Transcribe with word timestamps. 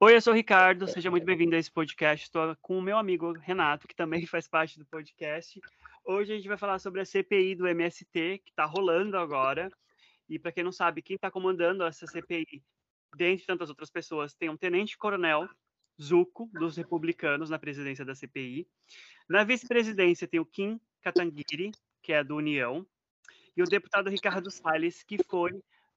Oi, 0.00 0.16
eu 0.16 0.20
sou 0.20 0.32
o 0.32 0.36
Ricardo, 0.36 0.86
seja 0.86 1.10
muito 1.10 1.24
bem-vindo 1.24 1.56
a 1.56 1.58
esse 1.58 1.70
podcast. 1.70 2.26
Estou 2.26 2.56
com 2.60 2.78
o 2.78 2.82
meu 2.82 2.98
amigo 2.98 3.32
Renato, 3.32 3.88
que 3.88 3.94
também 3.94 4.26
faz 4.26 4.46
parte 4.46 4.78
do 4.78 4.84
podcast. 4.84 5.60
Hoje 6.04 6.32
a 6.32 6.36
gente 6.36 6.48
vai 6.48 6.56
falar 6.56 6.78
sobre 6.78 7.00
a 7.00 7.04
CPI 7.04 7.54
do 7.54 7.66
MST, 7.66 8.42
que 8.44 8.50
está 8.50 8.64
rolando 8.64 9.16
agora. 9.16 9.70
E 10.28 10.38
para 10.38 10.52
quem 10.52 10.64
não 10.64 10.72
sabe, 10.72 11.02
quem 11.02 11.16
está 11.16 11.30
comandando 11.30 11.84
essa 11.84 12.06
CPI, 12.06 12.62
dentre 13.16 13.46
tantas 13.46 13.68
outras 13.68 13.90
pessoas, 13.90 14.34
tem 14.34 14.48
um 14.48 14.56
tenente-coronel 14.56 15.48
Zuco, 16.00 16.50
dos 16.52 16.76
republicanos, 16.76 17.50
na 17.50 17.58
presidência 17.58 18.04
da 18.04 18.14
CPI. 18.14 18.66
Na 19.28 19.44
vice-presidência 19.44 20.26
tem 20.28 20.40
o 20.40 20.46
Kim 20.46 20.80
Kataguiri, 21.02 21.72
que 22.02 22.12
é 22.12 22.22
do 22.24 22.36
União, 22.36 22.86
e 23.56 23.62
o 23.62 23.66
deputado 23.66 24.08
Ricardo 24.08 24.50
Salles, 24.50 25.02
que 25.02 25.22
foi 25.24 25.52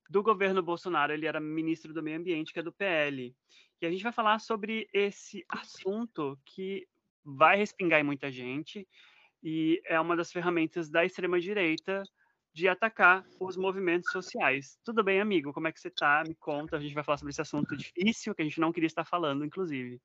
do 0.10 0.22
governo 0.22 0.62
Bolsonaro, 0.62 1.14
ele 1.14 1.26
era 1.26 1.40
ministro 1.40 1.94
do 1.94 2.04
Meio 2.04 2.20
Ambiente, 2.20 2.52
que 2.52 2.60
é 2.60 2.64
do 2.64 2.74
PL. 2.74 3.36
E 3.82 3.86
a 3.86 3.90
gente 3.90 4.04
vai 4.04 4.12
falar 4.12 4.40
sobre 4.40 4.88
esse 4.94 5.46
assunto 5.50 6.38
que 6.46 6.88
vai 7.24 7.58
respingar 7.58 8.00
em 8.00 8.04
muita 8.04 8.32
gente 8.32 8.88
e 9.44 9.82
é 9.86 10.00
uma 10.00 10.16
das 10.16 10.32
ferramentas 10.32 10.90
da 10.90 11.06
extrema-direita 11.06 12.04
de 12.54 12.68
atacar 12.68 13.26
os 13.40 13.58
movimentos 13.58 14.12
sociais. 14.12 14.80
Tudo 14.84 15.04
bem, 15.04 15.20
amigo? 15.20 15.52
Como 15.52 15.68
é 15.68 15.72
que 15.72 15.80
você 15.80 15.90
está? 15.90 16.24
Me 16.26 16.36
conta, 16.36 16.78
a 16.78 16.80
gente 16.80 16.94
vai 16.94 17.04
falar 17.04 17.18
sobre 17.18 17.32
esse 17.32 17.42
assunto 17.42 17.76
difícil 17.76 18.34
que 18.34 18.42
a 18.42 18.46
gente 18.46 18.60
não 18.60 18.72
queria 18.72 18.88
estar 18.88 19.04
falando, 19.04 19.44
inclusive. 19.44 20.00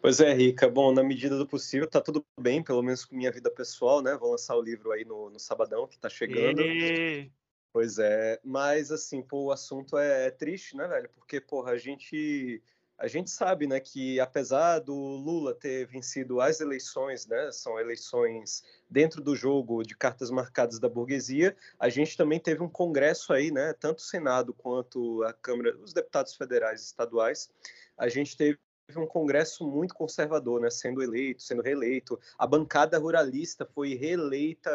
Pois 0.00 0.18
é, 0.18 0.32
Rica. 0.32 0.68
Bom, 0.68 0.92
na 0.92 1.02
medida 1.02 1.36
do 1.36 1.46
possível, 1.46 1.86
tá 1.86 2.00
tudo 2.00 2.24
bem, 2.38 2.62
pelo 2.62 2.82
menos 2.82 3.04
com 3.04 3.14
minha 3.14 3.30
vida 3.30 3.50
pessoal, 3.50 4.02
né? 4.02 4.16
Vou 4.16 4.30
lançar 4.30 4.56
o 4.56 4.62
livro 4.62 4.92
aí 4.92 5.04
no, 5.04 5.28
no 5.28 5.38
sabadão, 5.38 5.86
que 5.86 5.98
tá 5.98 6.08
chegando. 6.08 6.60
E... 6.62 7.30
Pois 7.72 7.98
é, 7.98 8.40
mas 8.42 8.90
assim, 8.90 9.22
pô, 9.22 9.44
o 9.44 9.52
assunto 9.52 9.96
é, 9.96 10.26
é 10.26 10.30
triste, 10.30 10.76
né, 10.76 10.88
velho? 10.88 11.08
Porque, 11.10 11.40
porra, 11.40 11.72
a 11.72 11.78
gente 11.78 12.62
a 13.00 13.08
gente 13.08 13.30
sabe, 13.30 13.66
né, 13.66 13.80
que 13.80 14.20
apesar 14.20 14.78
do 14.78 14.94
Lula 14.94 15.54
ter 15.54 15.86
vencido 15.86 16.38
as 16.38 16.60
eleições, 16.60 17.26
né, 17.26 17.50
são 17.50 17.80
eleições 17.80 18.62
dentro 18.90 19.22
do 19.22 19.34
jogo 19.34 19.82
de 19.82 19.96
cartas 19.96 20.30
marcadas 20.30 20.78
da 20.78 20.86
burguesia, 20.86 21.56
a 21.78 21.88
gente 21.88 22.14
também 22.14 22.38
teve 22.38 22.62
um 22.62 22.68
congresso 22.68 23.32
aí, 23.32 23.50
né, 23.50 23.72
tanto 23.72 24.00
o 24.00 24.02
Senado 24.02 24.52
quanto 24.52 25.22
a 25.22 25.32
Câmara, 25.32 25.74
os 25.78 25.94
deputados 25.94 26.34
federais 26.34 26.82
e 26.82 26.84
estaduais, 26.84 27.50
a 27.96 28.06
gente 28.06 28.36
teve 28.36 28.58
um 28.98 29.06
congresso 29.06 29.66
muito 29.66 29.94
conservador, 29.94 30.60
né, 30.60 30.70
sendo 30.70 31.02
eleito, 31.02 31.42
sendo 31.42 31.62
reeleito. 31.62 32.18
A 32.38 32.46
bancada 32.46 32.98
ruralista 32.98 33.64
foi 33.64 33.94
reeleita, 33.94 34.70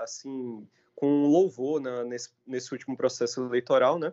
assim, 0.00 0.66
com 0.94 1.26
louvor 1.26 1.80
nesse, 2.04 2.30
nesse 2.46 2.72
último 2.72 2.96
processo 2.96 3.44
eleitoral, 3.44 3.98
né? 3.98 4.12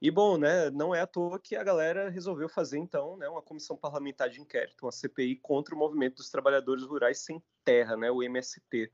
E 0.00 0.12
bom, 0.12 0.38
né, 0.38 0.70
não 0.70 0.94
é 0.94 1.00
à 1.00 1.06
toa 1.08 1.40
que 1.40 1.56
a 1.56 1.64
galera 1.64 2.08
resolveu 2.08 2.48
fazer 2.48 2.78
então, 2.78 3.16
né, 3.16 3.28
uma 3.28 3.42
comissão 3.42 3.76
parlamentar 3.76 4.30
de 4.30 4.40
inquérito, 4.40 4.84
uma 4.84 4.92
CPI 4.92 5.34
contra 5.36 5.74
o 5.74 5.78
movimento 5.78 6.16
dos 6.16 6.30
trabalhadores 6.30 6.84
rurais 6.84 7.18
sem 7.18 7.42
terra, 7.64 7.96
né, 7.96 8.08
o 8.08 8.22
MST. 8.22 8.88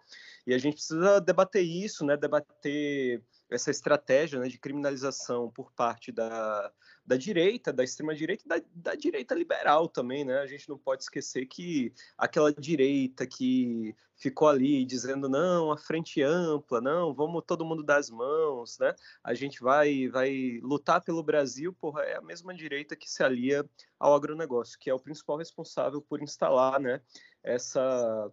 E 0.46 0.55
a 0.55 0.58
gente 0.58 0.77
precisa 0.77 1.20
debater 1.20 1.62
isso, 1.62 2.06
né, 2.06 2.16
debater 2.16 3.22
essa 3.50 3.70
estratégia 3.70 4.41
né, 4.41 4.48
de 4.48 4.58
criminalização 4.58 5.50
por 5.50 5.70
parte 5.72 6.11
da, 6.11 6.72
da 7.06 7.16
direita, 7.16 7.72
da 7.72 7.84
extrema-direita 7.84 8.44
e 8.44 8.48
da, 8.48 8.62
da, 8.74 8.94
direita 8.94 9.34
liberal 9.34 9.88
também, 9.88 10.24
né? 10.24 10.38
A 10.38 10.47
gente 10.47 10.69
não 10.69 10.78
pode 10.78 11.02
esquecer 11.02 11.46
que 11.46 11.92
aquela 12.16 12.52
direita 12.52 13.27
que 13.27 13.94
ficou 14.16 14.48
ali 14.48 14.84
dizendo 14.84 15.28
não, 15.28 15.70
a 15.70 15.77
frente 15.77 16.22
ampla, 16.22 16.80
não, 16.80 17.12
vamos 17.12 17.42
todo 17.46 17.64
mundo 17.64 17.83
dar 17.83 17.98
as 17.98 18.08
mãos, 18.08 18.78
né? 18.78 18.94
A 19.22 19.34
gente 19.34 19.61
vai, 19.61 20.08
vai 20.08 20.61
lutar 20.62 21.02
pelo 21.02 21.22
Brasil, 21.22 21.73
porra, 21.74 22.02
é 22.02 22.17
a 22.17 22.23
mesma 22.23 22.55
direita 22.55 22.96
que 22.96 23.11
se 23.11 23.23
alia 23.23 23.68
ao 23.98 24.14
agronegócio, 24.14 24.79
que 24.79 24.89
é 24.89 24.95
o 24.95 25.00
principal 25.00 25.36
responsável 25.36 26.00
por 26.00 26.23
instalar, 26.23 26.80
né, 26.80 27.00
essa 27.42 28.33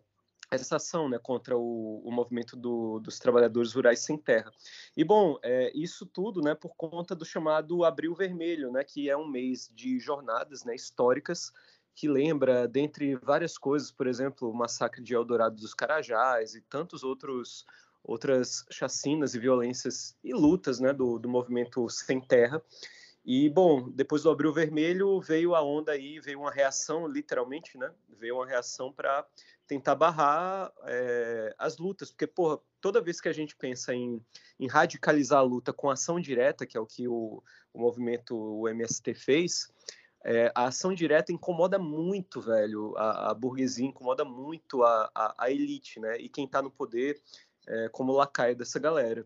essa 0.52 0.76
ação 0.76 1.08
né, 1.08 1.18
contra 1.18 1.58
o, 1.58 2.02
o 2.04 2.12
movimento 2.12 2.58
do, 2.58 3.00
dos 3.00 3.18
trabalhadores 3.18 3.74
rurais 3.74 4.02
sem 4.02 4.18
terra. 4.18 4.52
E, 4.96 5.04
bom, 5.04 5.40
é, 5.42 5.72
isso 5.74 6.06
tudo 6.06 6.42
né, 6.42 6.54
por 6.54 6.76
conta 6.76 7.16
do 7.16 7.24
chamado 7.24 7.86
Abril 7.86 8.14
Vermelho, 8.14 8.72
né, 8.72 8.84
que 8.84 9.10
é 9.10 9.16
um 9.16 9.28
mês 9.28 9.72
de 9.74 9.98
jornadas 10.00 10.64
né, 10.66 10.76
históricas 10.76 11.52
que 11.96 12.08
lembra, 12.08 12.68
dentre 12.68 13.16
várias 13.16 13.58
coisas, 13.58 13.92
por 13.92 14.08
exemplo, 14.08 14.50
o 14.50 14.54
massacre 14.54 15.02
de 15.02 15.14
Eldorado 15.14 15.56
dos 15.56 15.74
Carajás 15.74 16.56
e 16.56 16.62
tantos 16.62 17.04
outros 17.04 17.66
outras 18.04 18.66
chacinas 18.72 19.36
e 19.36 19.40
violências 19.40 20.18
e 20.24 20.34
lutas 20.34 20.80
né, 20.80 20.92
do, 20.92 21.20
do 21.20 21.30
movimento 21.30 21.88
sem 21.88 22.20
terra. 22.20 22.60
E, 23.24 23.48
bom, 23.50 23.88
depois 23.92 24.24
do 24.24 24.32
Abril 24.32 24.52
Vermelho 24.52 25.22
veio 25.22 25.54
a 25.54 25.62
onda 25.62 25.92
aí, 25.92 26.20
veio 26.20 26.40
uma 26.40 26.52
reação, 26.52 27.08
literalmente, 27.08 27.78
né? 27.78 27.92
Veio 28.10 28.38
uma 28.38 28.48
reação 28.48 28.92
para 28.92 29.24
tentar 29.72 29.96
barrar 29.96 30.70
é, 30.84 31.56
as 31.58 31.78
lutas, 31.78 32.12
porque, 32.12 32.28
porra, 32.28 32.60
toda 32.82 33.00
vez 33.00 33.22
que 33.22 33.30
a 33.30 33.34
gente 33.34 33.56
pensa 33.56 33.96
em, 33.96 34.22
em, 34.60 34.68
radicalizar 34.68 35.40
a 35.40 35.44
luta 35.44 35.72
com 35.72 35.90
ação 35.90 36.20
direta, 36.20 36.66
que 36.66 36.76
é 36.76 36.80
o 36.82 36.86
que 36.86 37.08
o, 37.08 37.42
o 37.74 37.80
movimento, 37.80 38.36
o 38.36 38.68
MST 38.68 39.14
fez, 39.14 39.72
é, 40.26 40.52
a 40.54 40.66
ação 40.66 40.94
direta 40.94 41.32
incomoda 41.32 41.80
muito, 41.80 42.42
velho, 42.42 42.94
a, 42.98 43.32
a 43.32 43.34
burguesia 43.34 43.86
incomoda 43.86 44.26
muito 44.26 44.84
a, 44.84 45.10
a, 45.16 45.46
a, 45.46 45.50
elite, 45.50 46.02
né? 46.02 46.18
E 46.18 46.28
quem 46.28 46.44
está 46.44 46.62
no 46.62 46.70
poder 46.70 47.18
é, 47.66 47.88
como 47.94 48.12
lacaio 48.12 48.58
dessa 48.58 48.78
galera. 48.78 49.26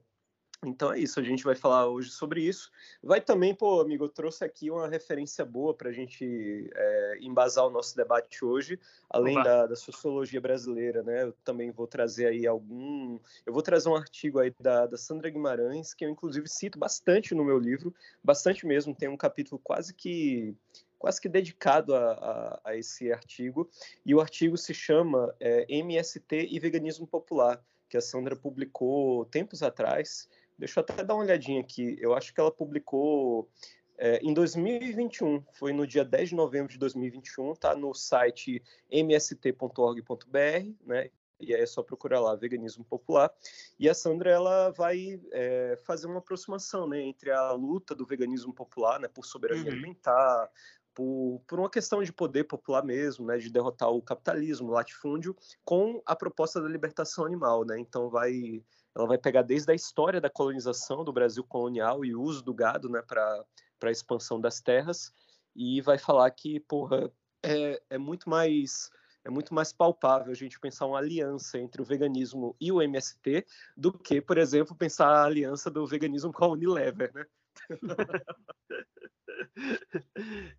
Então 0.68 0.92
é 0.92 1.00
isso, 1.00 1.20
a 1.20 1.24
gente 1.24 1.44
vai 1.44 1.56
falar 1.56 1.88
hoje 1.88 2.09
sobre 2.09 2.42
isso. 2.42 2.72
Vai 3.03 3.22
também, 3.22 3.53
pô, 3.53 3.81
amigo, 3.81 4.06
eu 4.06 4.09
trouxe 4.09 4.44
aqui 4.44 4.72
uma 4.72 4.88
referência 4.88 5.46
boa 5.46 5.74
para 5.74 5.90
a 5.90 5.94
gente 5.94 6.70
é, 6.76 7.18
embasar 7.22 7.66
o 7.66 7.70
nosso 7.70 7.96
debate 7.96 8.44
hoje, 8.44 8.80
além 9.09 9.36
da, 9.44 9.68
da, 9.68 9.76
sociologia 9.76 10.42
brasileira, 10.42 11.03
né? 11.03 11.24
Eu 11.24 11.34
também 11.44 11.72
vou 11.72 11.88
trazer 11.88 12.28
aí 12.28 12.48
algum. 12.48 13.20
Eu 13.46 13.53
vou 13.53 13.62
trazer 13.62 13.90
um 13.90 13.96
artigo 13.96 14.40
aí 14.40 14.53
da, 14.59 14.86
da 14.86 14.98
Sandra 14.98 15.30
Guimarães, 15.30 15.94
que 15.94 16.06
eu 16.06 16.09
inclusive 16.09 16.48
cito 16.48 16.80
bastante 16.80 17.36
no 17.36 17.46
meu 17.46 17.59
livro, 17.59 17.94
bastante 18.24 18.66
mesmo, 18.66 18.96
tem 18.96 19.08
um 19.08 19.18
capítulo 19.18 19.59
quase 19.64 19.94
que 19.94 20.56
quase 20.97 21.22
que 21.22 21.30
dedicado 21.30 21.94
a, 21.94 22.14
a, 22.14 22.62
a 22.72 22.76
esse 22.76 23.12
artigo, 23.12 23.70
e 24.03 24.16
o 24.16 24.20
artigo 24.20 24.58
se 24.58 24.74
chama 24.74 25.36
é, 25.40 25.66
MST 25.70 26.47
e 26.50 26.59
Veganismo 26.59 27.06
Popular, 27.06 27.62
que 27.88 27.97
a 27.97 28.02
Sandra 28.02 28.36
publicou 28.36 29.26
tempos 29.26 29.62
atrás, 29.62 30.28
Deixa 30.58 30.80
eu 30.80 30.82
até 30.82 31.04
dar 31.04 31.16
uma 31.16 31.24
olhadinha 31.24 31.62
aqui. 31.62 31.98
Eu 32.00 32.14
acho 32.14 32.34
que 32.34 32.40
ela 32.40 32.52
publicou 32.52 33.50
é, 33.98 34.20
em 34.22 34.34
2021, 34.34 35.44
foi 35.54 35.72
no 35.72 35.88
dia 35.88 36.04
10 36.04 36.30
de 36.30 36.36
novembro 36.36 36.72
de 36.72 36.78
2021, 36.78 37.54
tá 37.56 37.76
no 37.76 37.94
site 37.94 38.62
mst.org.br, 38.90 40.74
né? 40.86 41.10
E 41.40 41.54
aí 41.54 41.62
é 41.62 41.66
só 41.66 41.84
procurar 41.84 42.20
lá 42.22 42.36
veganismo 42.36 42.84
popular. 42.86 43.32
E 43.78 43.90
a 43.90 43.94
Sandra 43.94 44.32
ela 44.32 44.70
vai 44.72 45.20
é, 45.32 45.78
fazer 45.84 46.08
uma 46.08 46.20
aproximação, 46.20 46.88
né, 46.88 47.02
entre 47.02 47.30
a 47.30 47.52
luta 47.52 47.94
do 47.94 48.06
veganismo 48.06 48.54
popular, 48.54 49.00
né, 49.00 49.10
por 49.10 49.26
soberania 49.26 49.66
uhum. 49.66 49.72
alimentar, 49.72 50.50
por, 50.94 51.42
por 51.46 51.60
uma 51.60 51.70
questão 51.70 52.02
de 52.02 52.14
poder 52.14 52.46
popular 52.46 52.84
mesmo, 52.84 53.26
né, 53.26 53.38
de 53.38 53.50
derrotar 53.50 53.90
o 53.90 54.02
capitalismo, 54.02 54.70
o 54.70 54.72
latifúndio, 54.72 55.36
com 55.66 56.02
a 56.06 56.16
proposta 56.16 56.62
da 56.62 56.70
libertação 56.70 57.26
animal, 57.26 57.66
né? 57.66 57.78
Então 57.78 58.10
vai 58.10 58.64
ela 58.96 59.08
vai 59.08 59.18
pegar 59.18 59.42
desde 59.42 59.72
a 59.72 59.76
história 59.76 60.22
da 60.22 60.30
colonização 60.30 61.04
do 61.04 61.12
Brasil 61.12 61.44
colonial 61.44 62.06
e 62.06 62.16
o 62.16 62.22
uso 62.22 62.44
do 62.44 62.54
gado 62.54 62.90
né, 62.90 63.02
para 63.02 63.46
a 63.84 63.92
expansão 63.92 64.40
das 64.40 64.62
terras 64.62 65.12
e 65.56 65.82
vai 65.82 65.98
falar 65.98 66.30
que 66.32 66.60
porra, 66.62 67.12
é, 67.44 67.82
é 67.90 67.98
muito 67.98 68.30
mais 68.30 68.90
é 69.24 69.30
muito 69.30 69.54
mais 69.56 69.74
palpável 69.74 70.32
a 70.32 70.36
gente 70.36 70.60
pensar 70.60 70.86
uma 70.86 71.00
aliança 71.00 71.60
entre 71.60 71.82
o 71.82 71.86
veganismo 71.86 72.56
e 72.62 72.72
o 72.72 72.80
MST 72.80 73.44
do 73.76 73.92
que, 73.92 74.22
por 74.22 74.38
exemplo, 74.38 74.76
pensar 74.76 75.08
a 75.08 75.26
aliança 75.26 75.72
do 75.72 75.86
veganismo 75.86 76.32
com 76.32 76.46
a 76.46 76.50
Unilever, 76.50 77.12
né? 77.12 77.26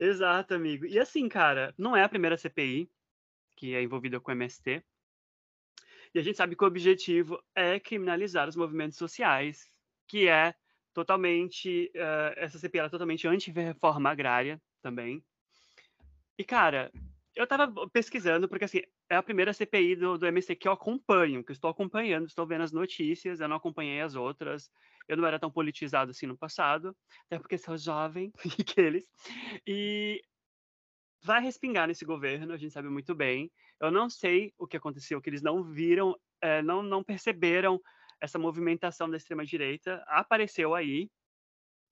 Exato, 0.01 0.55
amigo. 0.55 0.85
E 0.85 0.99
assim, 0.99 1.29
cara, 1.29 1.73
não 1.79 1.97
é 1.97 2.03
a 2.03 2.09
primeira 2.09 2.37
CPI 2.37 2.91
que 3.57 3.75
é 3.75 3.83
envolvida 3.83 4.21
com 4.21 4.31
o 4.31 4.35
MST. 4.35 4.85
E 6.17 6.19
a 6.19 6.23
gente 6.23 6.39
sabe 6.39 6.57
que 6.57 6.65
o 6.65 6.67
objetivo 6.67 7.39
é 7.55 7.79
criminalizar 7.79 8.49
os 8.49 8.57
movimentos 8.57 8.97
sociais, 8.97 9.71
que 10.09 10.27
é 10.27 10.55
totalmente. 10.95 11.93
Uh, 11.95 12.33
essa 12.37 12.59
CPI 12.59 12.81
é 12.81 12.89
totalmente 12.89 13.29
anti-reforma 13.29 14.09
agrária 14.09 14.59
também. 14.81 15.23
E, 16.39 16.43
cara, 16.43 16.91
eu 17.35 17.47
tava 17.47 17.71
pesquisando, 17.91 18.49
porque 18.49 18.65
assim, 18.65 18.81
é 19.11 19.17
a 19.17 19.23
primeira 19.23 19.53
CPI 19.53 19.95
do, 19.97 20.17
do 20.17 20.27
MC 20.27 20.57
que 20.57 20.67
eu 20.67 20.73
acompanho, 20.73 21.45
que 21.45 21.51
eu 21.51 21.55
estou 21.55 21.69
acompanhando, 21.69 22.27
estou 22.27 22.47
vendo 22.47 22.63
as 22.63 22.73
notícias, 22.73 23.41
eu 23.41 23.49
não 23.49 23.57
acompanhei 23.57 24.01
as 24.01 24.15
outras. 24.15 24.71
Eu 25.07 25.19
não 25.19 25.27
era 25.27 25.39
tão 25.39 25.51
politizado 25.51 26.13
assim 26.13 26.27
no 26.27 26.39
passado, 26.39 26.97
até 27.27 27.39
porque 27.39 27.59
sou 27.59 27.77
jovem, 27.77 28.33
aqueles. 28.59 29.05
E 29.67 30.23
vai 31.23 31.43
respingar 31.43 31.87
nesse 31.87 32.07
governo, 32.07 32.55
a 32.55 32.57
gente 32.57 32.73
sabe 32.73 32.89
muito 32.89 33.15
bem. 33.15 33.53
Eu 33.81 33.91
não 33.91 34.09
sei 34.09 34.53
o 34.59 34.67
que 34.67 34.77
aconteceu, 34.77 35.21
que 35.21 35.29
eles 35.29 35.43
não 35.43 35.63
viram 35.63 36.19
é, 36.41 36.63
não, 36.63 36.83
não 36.83 37.03
perceberam 37.03 37.81
essa 38.21 38.39
movimentação 38.39 39.09
da 39.11 39.17
extrema-direita, 39.17 40.03
apareceu 40.07 40.75
aí, 40.75 41.11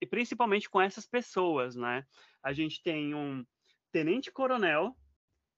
e 0.00 0.06
principalmente 0.06 0.68
com 0.68 0.80
essas 0.80 1.06
pessoas, 1.06 1.76
né? 1.76 2.06
A 2.42 2.52
gente 2.52 2.82
tem 2.82 3.14
um 3.14 3.44
tenente-coronel, 3.92 4.96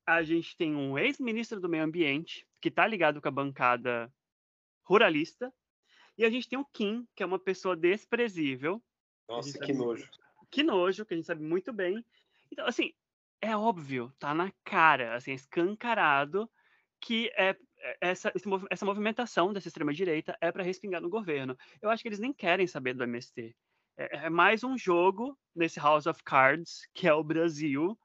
a 0.06 0.22
gente 0.22 0.56
tem 0.56 0.74
um 0.74 0.98
ex-ministro 0.98 1.60
do 1.60 1.68
meio 1.68 1.84
ambiente, 1.84 2.46
que 2.60 2.68
está 2.68 2.86
ligado 2.86 3.20
com 3.20 3.28
a 3.28 3.32
bancada 3.32 4.12
ruralista, 4.84 5.52
e 6.18 6.24
a 6.24 6.30
gente 6.30 6.48
tem 6.48 6.58
o 6.58 6.64
Kim, 6.64 7.06
que 7.14 7.22
é 7.22 7.26
uma 7.26 7.38
pessoa 7.38 7.76
desprezível. 7.76 8.82
Nossa, 9.28 9.58
que 9.58 9.72
nojo. 9.72 10.08
Que 10.50 10.62
nojo, 10.62 11.04
que 11.04 11.14
a 11.14 11.16
gente 11.16 11.26
sabe 11.26 11.42
muito 11.42 11.72
bem. 11.72 12.04
Então, 12.50 12.66
assim, 12.66 12.92
é 13.40 13.56
óbvio, 13.56 14.12
tá 14.18 14.34
na 14.34 14.52
cara, 14.64 15.14
assim, 15.14 15.32
escancarado 15.32 16.50
que 17.00 17.30
é, 17.36 17.56
é 17.80 17.96
essa, 18.00 18.32
essa 18.70 18.86
movimentação 18.86 19.52
dessa 19.52 19.68
extrema-direita 19.68 20.36
é 20.40 20.50
para 20.50 20.62
respingar 20.62 21.00
no 21.00 21.10
governo. 21.10 21.56
Eu 21.80 21.90
acho 21.90 22.02
que 22.02 22.08
eles 22.08 22.18
nem 22.18 22.32
querem 22.32 22.66
saber 22.66 22.94
do 22.94 23.04
MST. 23.04 23.54
É, 23.96 24.26
é 24.26 24.30
mais 24.30 24.64
um 24.64 24.76
jogo 24.76 25.38
nesse 25.54 25.78
House 25.78 26.06
of 26.06 26.22
Cards, 26.24 26.88
que 26.94 27.06
é 27.06 27.14
o 27.14 27.24
Brasil, 27.24 27.98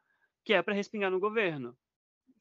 que 0.43 0.53
é 0.53 0.61
para 0.61 0.73
respingar 0.73 1.11
no 1.11 1.19
governo. 1.19 1.75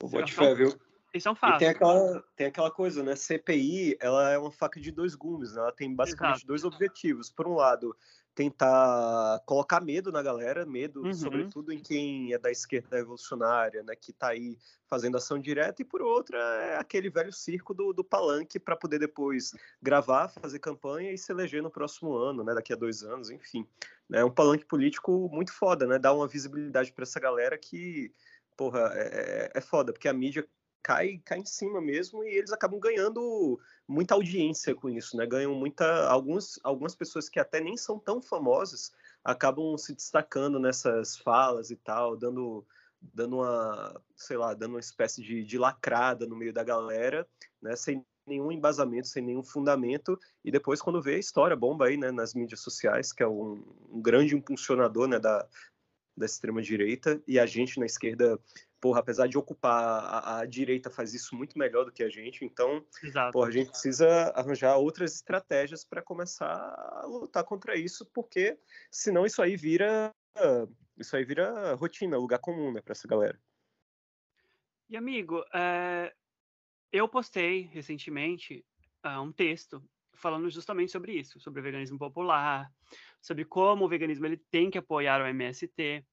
Vou 0.03 0.25
te 0.25 0.35
viu? 0.55 0.79
Isso 1.13 1.29
é 1.29 1.33
um 1.33 1.35
fato. 1.35 1.57
E 1.57 1.59
tem 1.59 1.69
aquela, 1.69 2.25
tem 2.37 2.47
aquela 2.47 2.71
coisa, 2.71 3.03
né? 3.03 3.17
CPI, 3.17 3.97
ela 4.01 4.31
é 4.31 4.39
uma 4.39 4.53
faca 4.53 4.81
de 4.81 4.93
dois 4.93 5.15
gumes, 5.15 5.55
né? 5.55 5.61
Ela 5.61 5.73
tem 5.73 5.93
basicamente 5.93 6.37
Exato. 6.37 6.47
dois 6.47 6.65
objetivos. 6.65 7.31
Por 7.31 7.49
um 7.49 7.55
lado, 7.55 7.97
tentar 8.35 9.41
colocar 9.45 9.81
medo 9.81 10.13
na 10.13 10.23
galera, 10.23 10.65
medo 10.65 11.03
uhum. 11.03 11.13
sobretudo 11.13 11.73
em 11.73 11.79
quem 11.79 12.33
é 12.33 12.39
da 12.39 12.51
esquerda 12.51 12.97
revolucionária, 12.97 13.83
né, 13.83 13.95
que 13.95 14.13
está 14.13 14.29
aí 14.29 14.57
fazendo 14.87 15.17
ação 15.17 15.39
direta, 15.39 15.83
e 15.83 15.85
por 15.85 16.03
outra 16.03 16.39
é 16.39 16.77
aquele 16.77 17.11
velho 17.11 17.33
circo 17.33 17.75
do, 17.75 17.93
do 17.93 18.05
palanque 18.05 18.59
para 18.59 18.77
poder 18.77 18.99
depois 18.99 19.55
gravar, 19.83 20.29
fazer 20.29 20.59
campanha 20.59 21.13
e 21.13 21.19
se 21.19 21.31
eleger 21.33 21.63
no 21.63 21.71
próximo 21.71 22.17
ano, 22.17 22.45
né, 22.45 22.55
daqui 22.55 22.73
a 22.73 22.77
dois 22.77 23.03
anos, 23.03 23.31
enfim. 23.31 23.67
É 24.13 24.25
um 24.25 24.31
palanque 24.31 24.65
político 24.65 25.29
muito 25.33 25.53
foda, 25.53 25.87
né, 25.87 25.99
dá 25.99 26.13
uma 26.13 26.27
visibilidade 26.27 26.93
para 26.93 27.03
essa 27.03 27.21
galera 27.21 27.59
que, 27.59 28.13
porra, 28.57 28.91
é, 28.95 29.51
é, 29.55 29.59
é 29.59 29.61
foda, 29.61 29.93
porque 29.93 30.09
a 30.09 30.13
mídia 30.13 30.49
cai, 30.83 31.21
cai 31.25 31.39
em 31.39 31.45
cima 31.45 31.81
mesmo 31.81 32.25
e 32.25 32.29
eles 32.29 32.53
acabam 32.53 32.81
ganhando 32.81 33.59
muita 33.87 34.15
audiência 34.15 34.75
com 34.75 34.89
isso, 34.89 35.17
né? 35.17 35.27
Ganham 35.27 35.55
muita 35.55 36.09
alguns, 36.09 36.59
algumas 36.63 36.95
pessoas 36.95 37.29
que 37.29 37.41
até 37.41 37.61
nem 37.61 37.77
são 37.77 37.99
tão 37.99 38.23
famosas 38.23 38.93
acabam 39.23 39.77
se 39.77 39.95
destacando 39.95 40.59
nessas 40.59 41.17
falas 41.17 41.71
e 41.71 41.77
tal, 41.77 42.17
dando 42.17 42.65
dando 43.03 43.37
uma, 43.37 44.01
sei 44.15 44.37
lá, 44.37 44.53
dando 44.53 44.73
uma 44.73 44.81
espécie 44.81 45.23
de, 45.23 45.43
de 45.43 45.59
lacrada 45.59 46.27
no 46.27 46.37
meio 46.37 46.53
da 46.53 46.63
galera, 46.63 47.27
né? 47.63 47.75
Sem 47.75 48.05
nenhum 48.27 48.53
embasamento, 48.53 49.09
sem 49.09 49.23
nenhum 49.25 49.43
fundamento, 49.43 50.19
e 50.45 50.51
depois 50.51 50.81
quando 50.81 51.03
vê 51.03 51.17
a 51.17 51.19
história 51.19 51.57
bomba 51.57 51.87
aí, 51.87 51.97
né, 51.97 52.13
nas 52.13 52.35
mídias 52.35 52.61
sociais, 52.61 53.13
que 53.13 53.23
é 53.23 53.27
um, 53.27 53.63
um 53.91 54.01
grande 54.01 54.37
impulsionador, 54.37 55.09
né, 55.09 55.19
da, 55.19 55.47
da 56.17 56.27
extrema 56.27 56.61
direita, 56.61 57.23
e 57.27 57.39
a 57.39 57.47
gente 57.47 57.79
na 57.79 57.87
esquerda 57.87 58.39
porra, 58.81 59.01
apesar 59.01 59.27
de 59.27 59.37
ocupar, 59.37 60.03
a, 60.05 60.39
a, 60.39 60.47
direita 60.47 60.91
faz 60.91 61.13
isso 61.13 61.37
muito 61.37 61.59
melhor 61.59 61.85
do 61.85 61.93
que 61.93 62.03
a 62.03 62.09
gente, 62.09 62.45
então, 62.45 62.85
Exato. 63.03 63.33
porra, 63.33 63.49
a 63.49 63.53
gente 63.53 63.71
precisa 63.71 64.33
arranjar 64.35 64.77
outras 64.79 65.17
estratégias 65.17 65.85
para 65.85 66.03
começar 66.03 66.51
a 66.51 67.05
lutar 67.07 67.45
contra 67.45 67.77
isso, 67.77 68.07
porque 68.07 68.59
senão 68.91 69.27
isso 69.27 69.43
aí 69.43 69.55
vira 69.55 70.13
isso 70.97 71.17
aí 71.17 71.25
vira 71.25 71.75
rotina, 71.75 72.17
lugar 72.17 72.39
comum, 72.39 72.73
né, 72.73 72.81
para 72.81 72.93
essa 72.93 73.07
galera. 73.07 73.39
E 74.89 74.97
amigo, 74.97 75.45
é... 75.55 76.13
eu 76.93 77.09
postei 77.09 77.63
recentemente 77.73 78.65
uh, 79.05 79.21
um 79.21 79.33
texto 79.33 79.83
falando 80.15 80.51
justamente 80.51 80.93
sobre 80.93 81.13
isso, 81.13 81.41
sobre 81.41 81.61
o 81.61 81.63
veganismo 81.63 81.99
popular, 81.99 82.71
sobre 83.21 83.45
como 83.45 83.85
o 83.85 83.89
veganismo 83.89 84.27
ele 84.27 84.37
tem 84.37 84.71
que 84.71 84.79
apoiar 84.79 85.21
o 85.21 85.27
MST. 85.27 86.05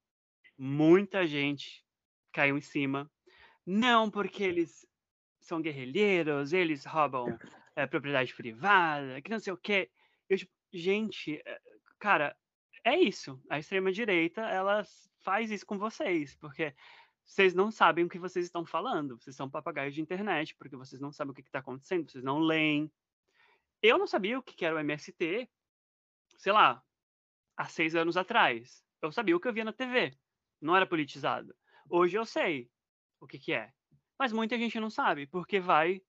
Muita 0.57 1.25
gente 1.25 1.86
caiu 2.31 2.57
em 2.57 2.62
cima. 2.62 3.09
Não 3.65 4.09
porque 4.09 4.44
eles 4.44 4.86
são 5.39 5.62
guerrilheiros, 5.62 6.54
eles 6.54 6.86
roubam 6.86 7.38
é, 7.75 7.86
propriedade 7.86 8.33
privada, 8.33 9.21
que 9.21 9.30
não 9.30 9.39
sei 9.39 9.54
o 9.54 9.57
quê. 9.57 9.89
Eu, 10.30 10.38
tipo, 10.38 10.51
gente, 10.74 11.42
eh, 11.45 11.62
cara, 12.00 12.36
é 12.83 12.98
isso. 12.98 13.42
A 13.50 13.59
extrema-direita, 13.59 14.42
ela 14.42 14.83
faz 15.21 15.51
isso 15.51 15.65
com 15.65 15.77
vocês, 15.77 16.36
porque 16.36 16.74
vocês 17.25 17.54
não 17.54 17.69
sabem 17.69 18.06
o 18.06 18.09
que 18.09 18.19
vocês 18.19 18.45
estão 18.45 18.65
falando. 18.65 19.18
Vocês 19.19 19.36
são 19.36 19.50
papagaios 19.50 19.94
de 19.94 20.01
internet, 20.01 20.56
porque 20.56 20.75
vocês 20.75 21.01
não 21.01 21.12
sabem 21.12 21.31
o 21.31 21.36
que 21.36 21.42
está 21.42 21.59
acontecendo, 21.59 22.09
vocês 22.09 22.24
não 22.24 22.39
leem. 22.39 22.92
Eu 23.81 23.98
não 23.98 24.07
sabia 24.07 24.39
o 24.39 24.44
que 24.44 24.65
era 24.65 24.75
o 24.75 24.80
MST, 24.80 25.50
sei 26.38 26.51
lá, 26.51 26.83
há 27.57 27.65
seis 27.65 27.95
anos 27.95 28.15
atrás. 28.15 28.83
Eu 29.01 29.12
sabia 29.12 29.36
o 29.36 29.39
que 29.39 29.48
eu 29.48 29.54
via 29.54 29.65
na 29.65 29.74
TV. 29.74 30.15
Não 30.62 30.75
era 30.75 30.86
politizado. 30.86 31.54
Hoje 31.89 32.18
eu 32.18 32.25
sei 32.25 32.69
o 33.19 33.27
que, 33.27 33.39
que 33.39 33.54
é. 33.54 33.71
Mas 34.19 34.31
muita 34.31 34.57
gente 34.57 34.80
não 34.80 34.89
sabe, 34.89 35.27
porque 35.27 35.59
vai 35.59 36.01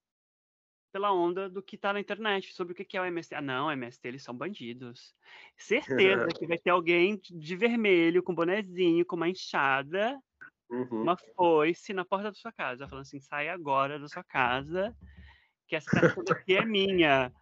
pela 0.93 1.12
onda 1.12 1.49
do 1.49 1.62
que 1.62 1.77
está 1.77 1.93
na 1.93 2.00
internet 2.00 2.53
sobre 2.55 2.73
o 2.73 2.77
que, 2.77 2.85
que 2.85 2.97
é 2.97 3.00
o 3.00 3.05
MST. 3.05 3.35
Ah, 3.35 3.43
não, 3.43 3.71
MST, 3.71 4.09
eles 4.09 4.23
são 4.23 4.35
bandidos. 4.35 5.15
Certeza 5.56 6.27
que 6.39 6.47
vai 6.47 6.59
ter 6.59 6.71
alguém 6.71 7.21
de 7.31 7.56
vermelho, 7.56 8.23
com 8.23 8.35
bonezinho, 8.35 9.05
com 9.05 9.17
uma 9.17 9.29
enxada, 9.29 10.19
uhum. 10.71 11.03
uma 11.03 11.17
foice 11.37 11.93
na 11.93 12.05
porta 12.05 12.31
da 12.31 12.35
sua 12.35 12.53
casa, 12.53 12.89
falando 12.89 13.03
assim: 13.03 13.21
sai 13.21 13.49
agora 13.49 13.99
da 13.99 14.09
sua 14.09 14.25
casa, 14.25 14.97
que 15.67 15.77
essa 15.77 15.91
casa 15.91 16.33
aqui 16.33 16.56
é 16.56 16.65
minha. 16.65 17.33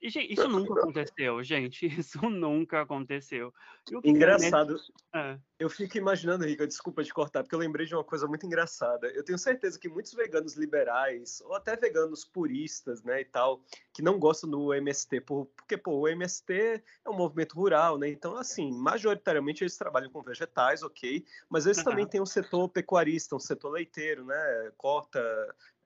E, 0.00 0.08
gente, 0.08 0.32
isso 0.32 0.48
nunca 0.48 0.80
aconteceu, 0.80 1.42
gente. 1.42 1.86
Isso 1.86 2.30
nunca 2.30 2.80
aconteceu. 2.82 3.52
Engraçado. 4.04 4.76
É. 5.14 5.38
Eu 5.58 5.68
fico 5.68 5.98
imaginando, 5.98 6.46
Rica, 6.46 6.66
desculpa 6.66 7.04
te 7.04 7.12
cortar, 7.12 7.42
porque 7.42 7.54
eu 7.54 7.58
lembrei 7.58 7.86
de 7.86 7.94
uma 7.94 8.04
coisa 8.04 8.26
muito 8.26 8.46
engraçada. 8.46 9.08
Eu 9.08 9.22
tenho 9.22 9.38
certeza 9.38 9.78
que 9.78 9.88
muitos 9.88 10.14
veganos 10.14 10.56
liberais, 10.56 11.42
ou 11.42 11.54
até 11.54 11.76
veganos 11.76 12.24
puristas, 12.24 13.02
né, 13.02 13.20
e 13.20 13.24
tal, 13.26 13.62
que 13.92 14.00
não 14.00 14.18
gostam 14.18 14.48
do 14.48 14.72
MST, 14.72 15.20
porque, 15.20 15.76
pô, 15.76 15.92
o 15.98 16.08
MST 16.08 16.82
é 17.04 17.10
um 17.10 17.14
movimento 17.14 17.54
rural, 17.54 17.98
né? 17.98 18.08
Então, 18.08 18.36
assim, 18.36 18.72
majoritariamente 18.72 19.62
eles 19.62 19.76
trabalham 19.76 20.10
com 20.10 20.22
vegetais, 20.22 20.82
ok, 20.82 21.24
mas 21.48 21.66
eles 21.66 21.78
uhum. 21.78 21.84
também 21.84 22.06
têm 22.06 22.22
um 22.22 22.26
setor 22.26 22.68
pecuarista, 22.68 23.36
um 23.36 23.40
setor 23.40 23.72
leiteiro, 23.72 24.24
né? 24.24 24.72
Corta 24.78 25.20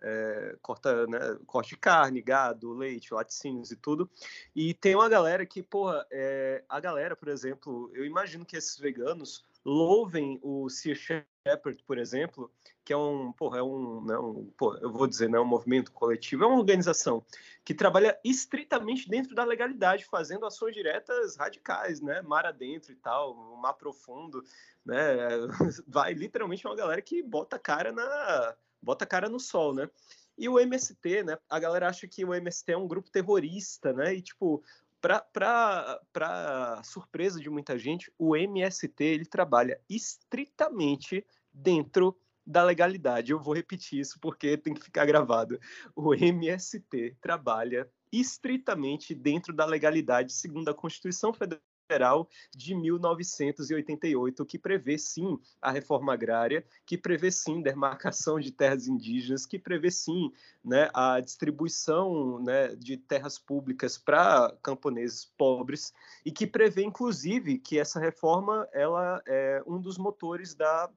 é, 0.04 0.56
corta, 0.60 1.06
né, 1.06 1.18
corte 1.46 1.70
de 1.70 1.78
carne, 1.78 2.20
gado, 2.20 2.74
leite, 2.74 3.14
laticínios 3.14 3.70
e 3.70 3.76
tudo. 3.76 4.08
E 4.54 4.74
tem 4.74 4.94
uma 4.94 5.08
galera 5.08 5.46
que, 5.46 5.62
porra, 5.62 6.06
é, 6.10 6.62
a 6.68 6.78
galera, 6.78 7.16
por 7.16 7.28
exemplo, 7.28 7.90
eu 7.94 8.04
imagino 8.04 8.44
que 8.44 8.56
esses 8.56 8.78
veganos 8.78 9.44
louvem 9.64 10.38
o 10.42 10.68
Sea 10.68 10.94
Shepherd, 10.94 11.82
por 11.86 11.96
exemplo, 11.96 12.52
que 12.84 12.92
é 12.92 12.96
um, 12.96 13.32
porra, 13.32 13.60
é 13.60 13.62
um, 13.62 14.02
não, 14.02 14.34
né, 14.34 14.50
porra, 14.58 14.78
eu 14.82 14.92
vou 14.92 15.06
dizer, 15.06 15.30
não 15.30 15.38
é 15.38 15.42
um 15.42 15.46
movimento 15.46 15.90
coletivo, 15.90 16.44
é 16.44 16.46
uma 16.46 16.58
organização 16.58 17.24
que 17.64 17.72
trabalha 17.72 18.18
estritamente 18.22 19.08
dentro 19.08 19.34
da 19.34 19.42
legalidade, 19.42 20.04
fazendo 20.04 20.44
ações 20.44 20.74
diretas 20.74 21.36
radicais, 21.36 22.02
né, 22.02 22.20
mar 22.20 22.44
adentro 22.44 22.92
e 22.92 22.96
tal, 22.96 23.34
mar 23.56 23.72
profundo, 23.72 24.44
né, 24.84 25.16
vai 25.88 26.12
literalmente 26.12 26.66
uma 26.66 26.76
galera 26.76 27.00
que 27.00 27.22
bota 27.22 27.56
a 27.56 27.58
cara 27.58 27.90
na 27.90 28.54
bota 28.84 29.04
a 29.04 29.08
cara 29.08 29.28
no 29.28 29.40
sol, 29.40 29.74
né? 29.74 29.88
E 30.36 30.48
o 30.48 30.58
MST, 30.58 31.22
né? 31.24 31.38
A 31.48 31.58
galera 31.58 31.88
acha 31.88 32.06
que 32.06 32.24
o 32.24 32.34
MST 32.34 32.72
é 32.72 32.76
um 32.76 32.86
grupo 32.86 33.10
terrorista, 33.10 33.92
né? 33.92 34.14
E, 34.14 34.22
tipo, 34.22 34.62
para 35.00 36.80
surpresa 36.82 37.40
de 37.40 37.48
muita 37.50 37.78
gente, 37.78 38.12
o 38.18 38.36
MST 38.36 39.02
ele 39.02 39.26
trabalha 39.26 39.80
estritamente 39.88 41.24
dentro 41.52 42.16
da 42.46 42.62
legalidade. 42.62 43.32
Eu 43.32 43.40
vou 43.40 43.54
repetir 43.54 44.00
isso 44.00 44.18
porque 44.20 44.56
tem 44.56 44.74
que 44.74 44.82
ficar 44.82 45.06
gravado. 45.06 45.58
O 45.94 46.14
MST 46.14 47.16
trabalha 47.20 47.88
estritamente 48.12 49.14
dentro 49.14 49.52
da 49.52 49.64
legalidade, 49.64 50.32
segundo 50.32 50.68
a 50.68 50.74
Constituição 50.74 51.32
Federal 51.32 51.62
Federal 51.86 52.28
de 52.50 52.74
1988, 52.74 54.44
que 54.46 54.58
prevê 54.58 54.96
sim 54.96 55.38
a 55.60 55.70
reforma 55.70 56.12
agrária, 56.12 56.64
que 56.86 56.96
prevê 56.96 57.30
sim 57.30 57.60
demarcação 57.60 58.40
de 58.40 58.50
terras 58.50 58.86
indígenas, 58.86 59.44
que 59.44 59.58
prevê 59.58 59.90
sim 59.90 60.32
né, 60.64 60.88
a 60.94 61.20
distribuição 61.20 62.42
né, 62.42 62.74
de 62.74 62.96
terras 62.96 63.38
públicas 63.38 63.98
para 63.98 64.56
camponeses 64.62 65.26
pobres 65.36 65.92
e 66.24 66.32
que 66.32 66.46
prevê 66.46 66.84
inclusive 66.84 67.58
que 67.58 67.78
essa 67.78 68.00
reforma 68.00 68.66
ela 68.72 69.22
é 69.26 69.62
um 69.66 69.80
dos 69.80 69.98
motores 69.98 70.54
da 70.54 70.90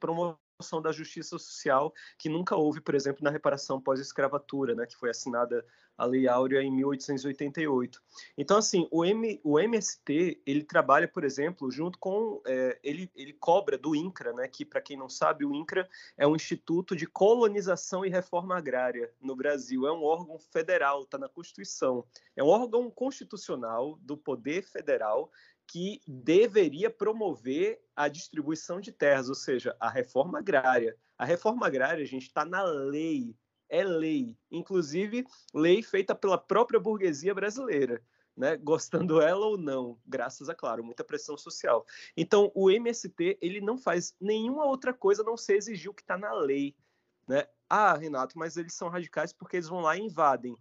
promoção 0.00 0.38
noção 0.62 0.80
da 0.80 0.92
justiça 0.92 1.36
social 1.36 1.92
que 2.16 2.28
nunca 2.28 2.54
houve, 2.54 2.80
por 2.80 2.94
exemplo, 2.94 3.24
na 3.24 3.30
reparação 3.30 3.80
pós-escravatura, 3.80 4.74
né, 4.74 4.86
que 4.86 4.96
foi 4.96 5.10
assinada 5.10 5.66
a 5.98 6.06
Lei 6.06 6.26
Áurea 6.26 6.62
em 6.62 6.70
1888. 6.70 8.00
Então, 8.38 8.56
assim, 8.56 8.88
o, 8.90 9.04
M, 9.04 9.40
o 9.44 9.58
MST, 9.58 10.40
ele 10.46 10.64
trabalha, 10.64 11.06
por 11.06 11.24
exemplo, 11.24 11.70
junto 11.70 11.98
com, 11.98 12.40
é, 12.46 12.78
ele, 12.82 13.10
ele 13.14 13.32
cobra 13.34 13.76
do 13.76 13.94
INCRA, 13.94 14.32
né, 14.32 14.48
que, 14.48 14.64
para 14.64 14.80
quem 14.80 14.96
não 14.96 15.08
sabe, 15.08 15.44
o 15.44 15.52
INCRA 15.52 15.88
é 16.16 16.26
um 16.26 16.36
Instituto 16.36 16.96
de 16.96 17.06
Colonização 17.06 18.06
e 18.06 18.08
Reforma 18.08 18.56
Agrária 18.56 19.12
no 19.20 19.36
Brasil, 19.36 19.86
é 19.86 19.92
um 19.92 20.02
órgão 20.02 20.38
federal, 20.38 21.02
está 21.02 21.18
na 21.18 21.28
Constituição, 21.28 22.04
é 22.36 22.42
um 22.42 22.48
órgão 22.48 22.90
constitucional 22.90 23.98
do 24.00 24.16
poder 24.16 24.62
federal 24.62 25.30
que 25.66 26.00
deveria 26.06 26.90
promover 26.90 27.80
a 27.94 28.08
distribuição 28.08 28.80
de 28.80 28.92
terras, 28.92 29.28
ou 29.28 29.34
seja, 29.34 29.76
a 29.80 29.88
reforma 29.88 30.38
agrária. 30.38 30.96
A 31.16 31.24
reforma 31.24 31.66
agrária, 31.66 32.02
a 32.02 32.06
gente, 32.06 32.26
está 32.26 32.44
na 32.44 32.62
lei, 32.62 33.34
é 33.68 33.82
lei, 33.82 34.36
inclusive 34.50 35.24
lei 35.54 35.82
feita 35.82 36.14
pela 36.14 36.36
própria 36.36 36.78
burguesia 36.78 37.34
brasileira. 37.34 38.02
Né, 38.34 38.56
gostando 38.56 39.20
ela 39.20 39.44
ou 39.44 39.58
não, 39.58 40.00
graças 40.06 40.48
a 40.48 40.54
claro, 40.54 40.82
muita 40.82 41.04
pressão 41.04 41.36
social. 41.36 41.84
Então, 42.16 42.50
o 42.54 42.70
MST 42.70 43.36
ele 43.42 43.60
não 43.60 43.76
faz 43.76 44.16
nenhuma 44.18 44.64
outra 44.64 44.94
coisa 44.94 45.20
a 45.20 45.24
não 45.24 45.36
ser 45.36 45.56
exigir 45.56 45.90
o 45.90 45.94
que 45.94 46.00
está 46.00 46.16
na 46.16 46.32
lei, 46.32 46.74
né? 47.28 47.46
Ah, 47.68 47.94
Renato, 47.94 48.38
mas 48.38 48.56
eles 48.56 48.72
são 48.72 48.88
radicais 48.88 49.34
porque 49.34 49.56
eles 49.56 49.68
vão 49.68 49.80
lá 49.80 49.98
e 49.98 50.00
invadem. 50.00 50.56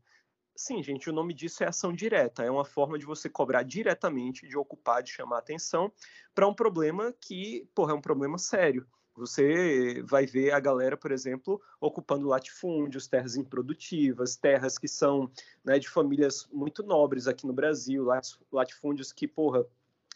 Sim, 0.64 0.84
gente, 0.84 1.10
o 1.10 1.14
nome 1.14 1.34
disso 1.34 1.64
é 1.64 1.68
ação 1.68 1.92
direta. 1.92 2.44
É 2.44 2.52
uma 2.52 2.64
forma 2.64 3.00
de 3.00 3.04
você 3.04 3.28
cobrar 3.28 3.64
diretamente, 3.64 4.48
de 4.48 4.56
ocupar, 4.56 5.02
de 5.02 5.10
chamar 5.10 5.40
atenção 5.40 5.92
para 6.36 6.48
um 6.48 6.54
problema 6.54 7.12
que, 7.20 7.68
porra, 7.74 7.94
é 7.94 7.96
um 7.96 8.02
problema 8.02 8.38
sério. 8.38 8.86
Você 9.16 10.04
vai 10.04 10.28
ver 10.28 10.52
a 10.52 10.60
galera, 10.60 10.96
por 10.96 11.12
exemplo, 11.12 11.60
ocupando 11.80 12.28
latifúndios, 12.28 13.08
terras 13.08 13.36
improdutivas, 13.36 14.36
terras 14.36 14.78
que 14.78 14.88
são 14.88 15.32
né, 15.66 15.80
de 15.80 15.90
famílias 15.90 16.48
muito 16.54 16.84
nobres 16.84 17.26
aqui 17.28 17.48
no 17.48 17.54
Brasil, 17.54 18.06
latifúndios 18.52 19.12
que, 19.12 19.28
porra, 19.28 19.66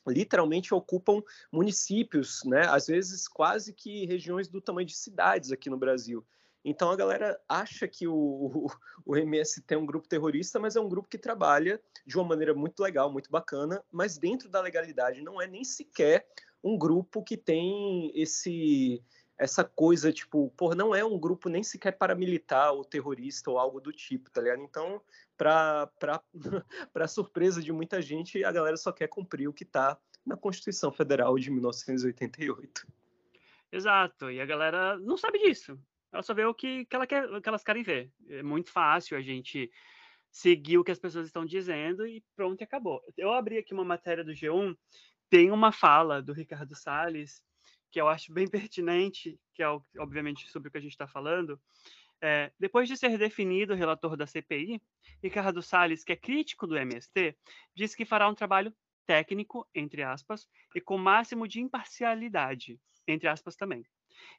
literalmente 0.05 0.75
ocupam 0.75 1.23
municípios, 1.51 2.43
né? 2.45 2.67
Às 2.67 2.85
vezes 2.85 3.27
quase 3.27 3.73
que 3.73 4.05
regiões 4.05 4.47
do 4.47 4.61
tamanho 4.61 4.85
de 4.85 4.95
cidades 4.95 5.51
aqui 5.51 5.71
no 5.71 5.77
Brasil. 5.77 6.23
Então 6.65 6.89
a 6.89 6.95
galera 6.95 7.39
acha 7.47 7.87
que 7.87 8.07
o, 8.07 8.67
o, 9.05 9.15
MST 9.15 9.71
é 9.71 9.77
um 9.77 9.85
grupo 9.85 10.07
terrorista, 10.07 10.59
mas 10.59 10.75
é 10.75 10.81
um 10.81 10.89
grupo 10.89 11.07
que 11.07 11.17
trabalha 11.17 11.79
de 12.03 12.17
uma 12.17 12.23
maneira 12.23 12.55
muito 12.55 12.81
legal, 12.81 13.11
muito 13.13 13.29
bacana, 13.29 13.83
mas 13.91 14.17
dentro 14.17 14.49
da 14.49 14.59
legalidade 14.61 15.21
não 15.21 15.39
é 15.39 15.45
nem 15.45 15.63
sequer 15.63 16.27
um 16.63 16.75
grupo 16.75 17.23
que 17.23 17.37
tem 17.37 18.11
esse 18.15 18.99
essa 19.37 19.65
coisa, 19.65 20.13
tipo, 20.13 20.49
por 20.55 20.75
não 20.75 20.95
é 20.95 21.03
um 21.03 21.19
grupo 21.19 21.49
nem 21.49 21.61
sequer 21.61 21.91
paramilitar 21.91 22.71
ou 22.71 22.85
terrorista 22.85 23.51
ou 23.51 23.59
algo 23.59 23.81
do 23.81 23.91
tipo, 23.91 24.31
tá 24.31 24.41
ligado? 24.41 24.61
Então, 24.61 25.01
para 25.37 25.91
surpresa 27.07 27.61
de 27.61 27.71
muita 27.73 28.01
gente, 28.01 28.43
a 28.45 28.51
galera 28.51 28.77
só 28.77 28.93
quer 28.93 29.09
cumprir 29.09 29.49
o 29.49 29.53
que 29.53 29.63
está 29.63 29.99
na 30.25 30.37
Constituição 30.37 30.89
Federal 30.89 31.37
de 31.37 31.51
1988. 31.51 32.87
Exato, 33.71 34.31
e 34.31 34.39
a 34.39 34.45
galera 34.45 34.97
não 34.99 35.17
sabe 35.17 35.37
disso. 35.39 35.77
Ela 36.15 36.23
só 36.23 36.33
vê 36.33 36.45
o 36.45 36.53
que, 36.53 36.85
que, 36.85 36.95
ela 36.95 37.05
quer, 37.05 37.27
que 37.41 37.49
elas 37.49 37.61
querem 37.61 37.83
ver. 37.83 38.09
É 38.29 38.41
muito 38.41 38.71
fácil 38.71 39.17
a 39.17 39.21
gente 39.21 39.69
seguir 40.31 40.77
o 40.77 40.83
que 40.83 40.91
as 40.91 40.97
pessoas 40.97 41.25
estão 41.25 41.45
dizendo 41.45 42.07
e 42.07 42.23
pronto, 42.37 42.63
acabou. 42.63 43.01
Eu 43.17 43.33
abri 43.33 43.57
aqui 43.57 43.73
uma 43.73 43.83
matéria 43.83 44.23
do 44.23 44.31
G1, 44.31 44.77
tem 45.29 45.51
uma 45.51 45.73
fala 45.73 46.21
do 46.21 46.31
Ricardo 46.31 46.73
Salles, 46.73 47.43
que 47.91 47.99
eu 47.99 48.07
acho 48.07 48.31
bem 48.31 48.47
pertinente, 48.69 49.37
que 49.53 49.61
é, 49.61 49.67
obviamente, 49.99 50.49
sobre 50.49 50.69
o 50.69 50.71
que 50.71 50.77
a 50.77 50.81
gente 50.81 50.93
está 50.93 51.05
falando. 51.05 51.59
É, 52.21 52.49
depois 52.57 52.87
de 52.87 52.95
ser 52.95 53.17
definido 53.17 53.73
o 53.73 53.75
relator 53.75 54.15
da 54.15 54.25
CPI, 54.25 54.81
Ricardo 55.21 55.61
Salles, 55.61 56.05
que 56.05 56.13
é 56.13 56.15
crítico 56.15 56.65
do 56.65 56.77
MST, 56.77 57.35
diz 57.75 57.93
que 57.93 58.05
fará 58.05 58.29
um 58.29 58.33
trabalho 58.33 58.73
técnico, 59.05 59.67
entre 59.75 60.01
aspas, 60.01 60.47
e 60.73 60.79
com 60.79 60.97
máximo 60.97 61.45
de 61.45 61.59
imparcialidade, 61.59 62.79
entre 63.05 63.27
aspas 63.27 63.57
também. 63.57 63.85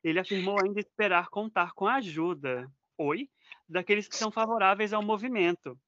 Ele 0.02 0.18
afirmou 0.18 0.56
ainda 0.62 0.80
esperar 0.80 1.28
contar 1.28 1.72
com 1.72 1.86
a 1.86 1.96
ajuda, 1.96 2.70
oi, 2.98 3.28
daqueles 3.68 4.08
que 4.08 4.16
são 4.16 4.30
favoráveis 4.30 4.92
ao 4.92 5.02
movimento. 5.02 5.78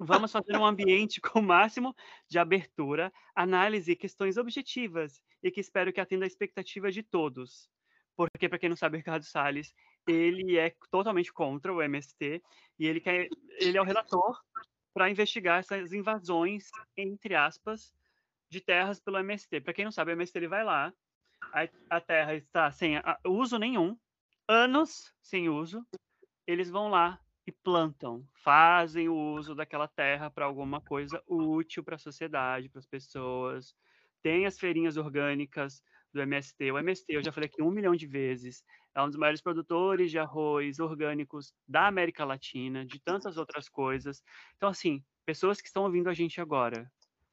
Vamos 0.00 0.30
fazer 0.30 0.56
um 0.56 0.64
ambiente 0.64 1.20
com 1.20 1.40
o 1.40 1.42
máximo 1.42 1.94
de 2.28 2.38
abertura, 2.38 3.12
análise 3.34 3.90
e 3.90 3.96
questões 3.96 4.36
objetivas 4.36 5.20
e 5.42 5.50
que 5.50 5.60
espero 5.60 5.92
que 5.92 6.00
atenda 6.00 6.24
a 6.24 6.28
expectativa 6.28 6.90
de 6.90 7.02
todos. 7.02 7.68
Porque, 8.16 8.48
para 8.48 8.58
quem 8.58 8.68
não 8.68 8.76
sabe, 8.76 8.98
Ricardo 8.98 9.24
Salles, 9.24 9.74
ele 10.06 10.56
é 10.56 10.74
totalmente 10.90 11.32
contra 11.32 11.72
o 11.72 11.82
MST 11.82 12.42
e 12.78 12.86
ele, 12.86 13.00
quer, 13.00 13.28
ele 13.60 13.76
é 13.76 13.80
o 13.80 13.84
relator 13.84 14.40
para 14.94 15.10
investigar 15.10 15.60
essas 15.60 15.92
invasões, 15.92 16.68
entre 16.96 17.34
aspas, 17.34 17.92
de 18.50 18.60
terras 18.60 18.98
pelo 18.98 19.18
MST. 19.18 19.60
Para 19.60 19.72
quem 19.72 19.84
não 19.84 19.92
sabe, 19.92 20.10
o 20.10 20.14
MST 20.14 20.38
ele 20.38 20.48
vai 20.48 20.64
lá, 20.64 20.92
a, 21.52 21.96
a 21.96 22.00
terra 22.00 22.34
está 22.34 22.70
sem 22.70 22.96
a, 22.96 23.18
uso 23.24 23.58
nenhum, 23.58 23.96
anos 24.46 25.12
sem 25.22 25.48
uso, 25.48 25.86
eles 26.46 26.70
vão 26.70 26.88
lá 26.88 27.20
e 27.46 27.52
plantam, 27.52 28.26
fazem 28.42 29.08
o 29.08 29.14
uso 29.14 29.54
daquela 29.54 29.88
terra 29.88 30.30
para 30.30 30.44
alguma 30.44 30.80
coisa 30.80 31.22
útil 31.26 31.82
para 31.82 31.96
a 31.96 31.98
sociedade, 31.98 32.68
para 32.68 32.78
as 32.78 32.86
pessoas. 32.86 33.74
Tem 34.22 34.46
as 34.46 34.58
feirinhas 34.58 34.96
orgânicas 34.96 35.82
do 36.12 36.20
MST. 36.20 36.72
O 36.72 36.78
MST, 36.78 37.06
eu 37.08 37.22
já 37.22 37.32
falei 37.32 37.48
aqui 37.48 37.62
um 37.62 37.70
milhão 37.70 37.94
de 37.94 38.06
vezes, 38.06 38.62
é 38.94 39.02
um 39.02 39.06
dos 39.06 39.16
maiores 39.16 39.40
produtores 39.40 40.10
de 40.10 40.18
arroz 40.18 40.78
orgânicos 40.78 41.54
da 41.66 41.86
América 41.86 42.24
Latina, 42.24 42.84
de 42.84 43.00
tantas 43.00 43.36
outras 43.36 43.68
coisas. 43.68 44.22
Então, 44.56 44.68
assim, 44.68 45.02
pessoas 45.24 45.60
que 45.60 45.68
estão 45.68 45.84
ouvindo 45.84 46.08
a 46.08 46.14
gente 46.14 46.40
agora, 46.40 46.90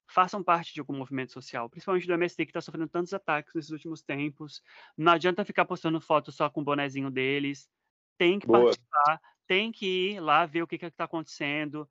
façam 0.08 0.44
parte 0.44 0.74
de 0.74 0.80
algum 0.80 0.96
movimento 0.96 1.32
social, 1.32 1.70
principalmente 1.70 2.08
do 2.08 2.14
MST, 2.14 2.46
que 2.46 2.52
está 2.52 2.62
sofrendo 2.62 2.88
tantos 2.88 3.14
ataques 3.14 3.54
nesses 3.54 3.72
últimos 3.72 4.02
tempos. 4.02 4.62
Não 4.98 5.14
adianta 5.14 5.46
ficar 5.46 5.66
postando 5.66 6.00
fotos 6.00 6.36
só 6.36 6.50
com 6.50 6.62
o 6.62 6.64
bonezinho 6.64 7.10
deles. 7.10 7.70
Tem 8.18 8.40
que 8.40 8.48
Boa. 8.48 8.64
participar, 8.64 9.22
tem 9.48 9.72
que 9.72 10.12
ir 10.12 10.20
lá 10.20 10.46
ver 10.46 10.64
o 10.64 10.68
que 10.68 10.76
está 10.76 11.04
acontecendo. 11.04 11.88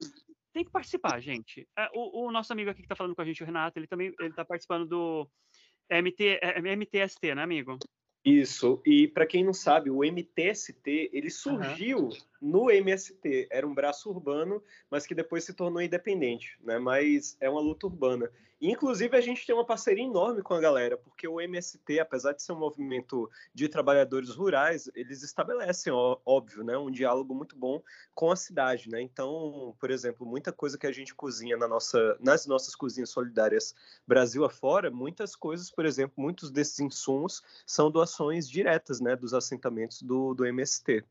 Tem 0.52 0.64
que 0.64 0.70
participar, 0.70 1.20
gente. 1.20 1.68
É, 1.76 1.90
o, 1.92 2.26
o, 2.26 2.30
nosso 2.30 2.52
amigo 2.52 2.70
aqui 2.70 2.80
que 2.80 2.86
está 2.86 2.94
falando 2.94 3.14
com 3.14 3.22
a 3.22 3.24
gente, 3.24 3.42
o 3.42 3.46
Renato, 3.46 3.78
ele 3.78 3.88
também 3.88 4.14
está 4.20 4.44
participando 4.44 4.86
do 4.86 5.28
MT, 5.90 6.38
é, 6.40 6.60
MTST, 6.60 7.34
né, 7.34 7.42
amigo? 7.42 7.76
Isso. 8.24 8.80
E 8.86 9.06
para 9.06 9.26
quem 9.26 9.44
não 9.44 9.52
sabe, 9.52 9.90
o 9.90 10.02
MTST 10.02 11.10
ele 11.12 11.28
surgiu 11.28 11.98
uhum. 11.98 12.18
no 12.40 12.70
MST. 12.70 13.48
Era 13.50 13.66
um 13.66 13.74
braço 13.74 14.08
urbano, 14.08 14.62
mas 14.90 15.06
que 15.06 15.14
depois 15.14 15.44
se 15.44 15.52
tornou 15.52 15.82
independente, 15.82 16.56
né? 16.62 16.78
Mas 16.78 17.36
é 17.38 17.50
uma 17.50 17.60
luta 17.60 17.86
urbana. 17.86 18.30
Inclusive, 18.70 19.14
a 19.14 19.20
gente 19.20 19.44
tem 19.44 19.54
uma 19.54 19.64
parceria 19.64 20.04
enorme 20.04 20.40
com 20.40 20.54
a 20.54 20.60
galera, 20.60 20.96
porque 20.96 21.28
o 21.28 21.38
MST, 21.38 22.00
apesar 22.00 22.32
de 22.32 22.42
ser 22.42 22.52
um 22.52 22.58
movimento 22.58 23.30
de 23.52 23.68
trabalhadores 23.68 24.30
rurais, 24.30 24.90
eles 24.94 25.22
estabelecem, 25.22 25.92
óbvio, 25.92 26.64
né, 26.64 26.76
um 26.78 26.90
diálogo 26.90 27.34
muito 27.34 27.54
bom 27.54 27.82
com 28.14 28.30
a 28.30 28.36
cidade. 28.36 28.88
Né? 28.88 29.02
Então, 29.02 29.76
por 29.78 29.90
exemplo, 29.90 30.26
muita 30.26 30.50
coisa 30.50 30.78
que 30.78 30.86
a 30.86 30.92
gente 30.92 31.14
cozinha 31.14 31.58
na 31.58 31.68
nossa, 31.68 32.16
nas 32.18 32.46
nossas 32.46 32.74
cozinhas 32.74 33.10
solidárias 33.10 33.74
Brasil 34.06 34.44
afora, 34.46 34.90
muitas 34.90 35.36
coisas, 35.36 35.70
por 35.70 35.84
exemplo, 35.84 36.14
muitos 36.16 36.50
desses 36.50 36.80
insumos 36.80 37.42
são 37.66 37.90
doações 37.90 38.48
diretas 38.48 38.98
né, 38.98 39.14
dos 39.14 39.34
assentamentos 39.34 40.00
do, 40.00 40.32
do 40.32 40.46
MST. 40.46 41.04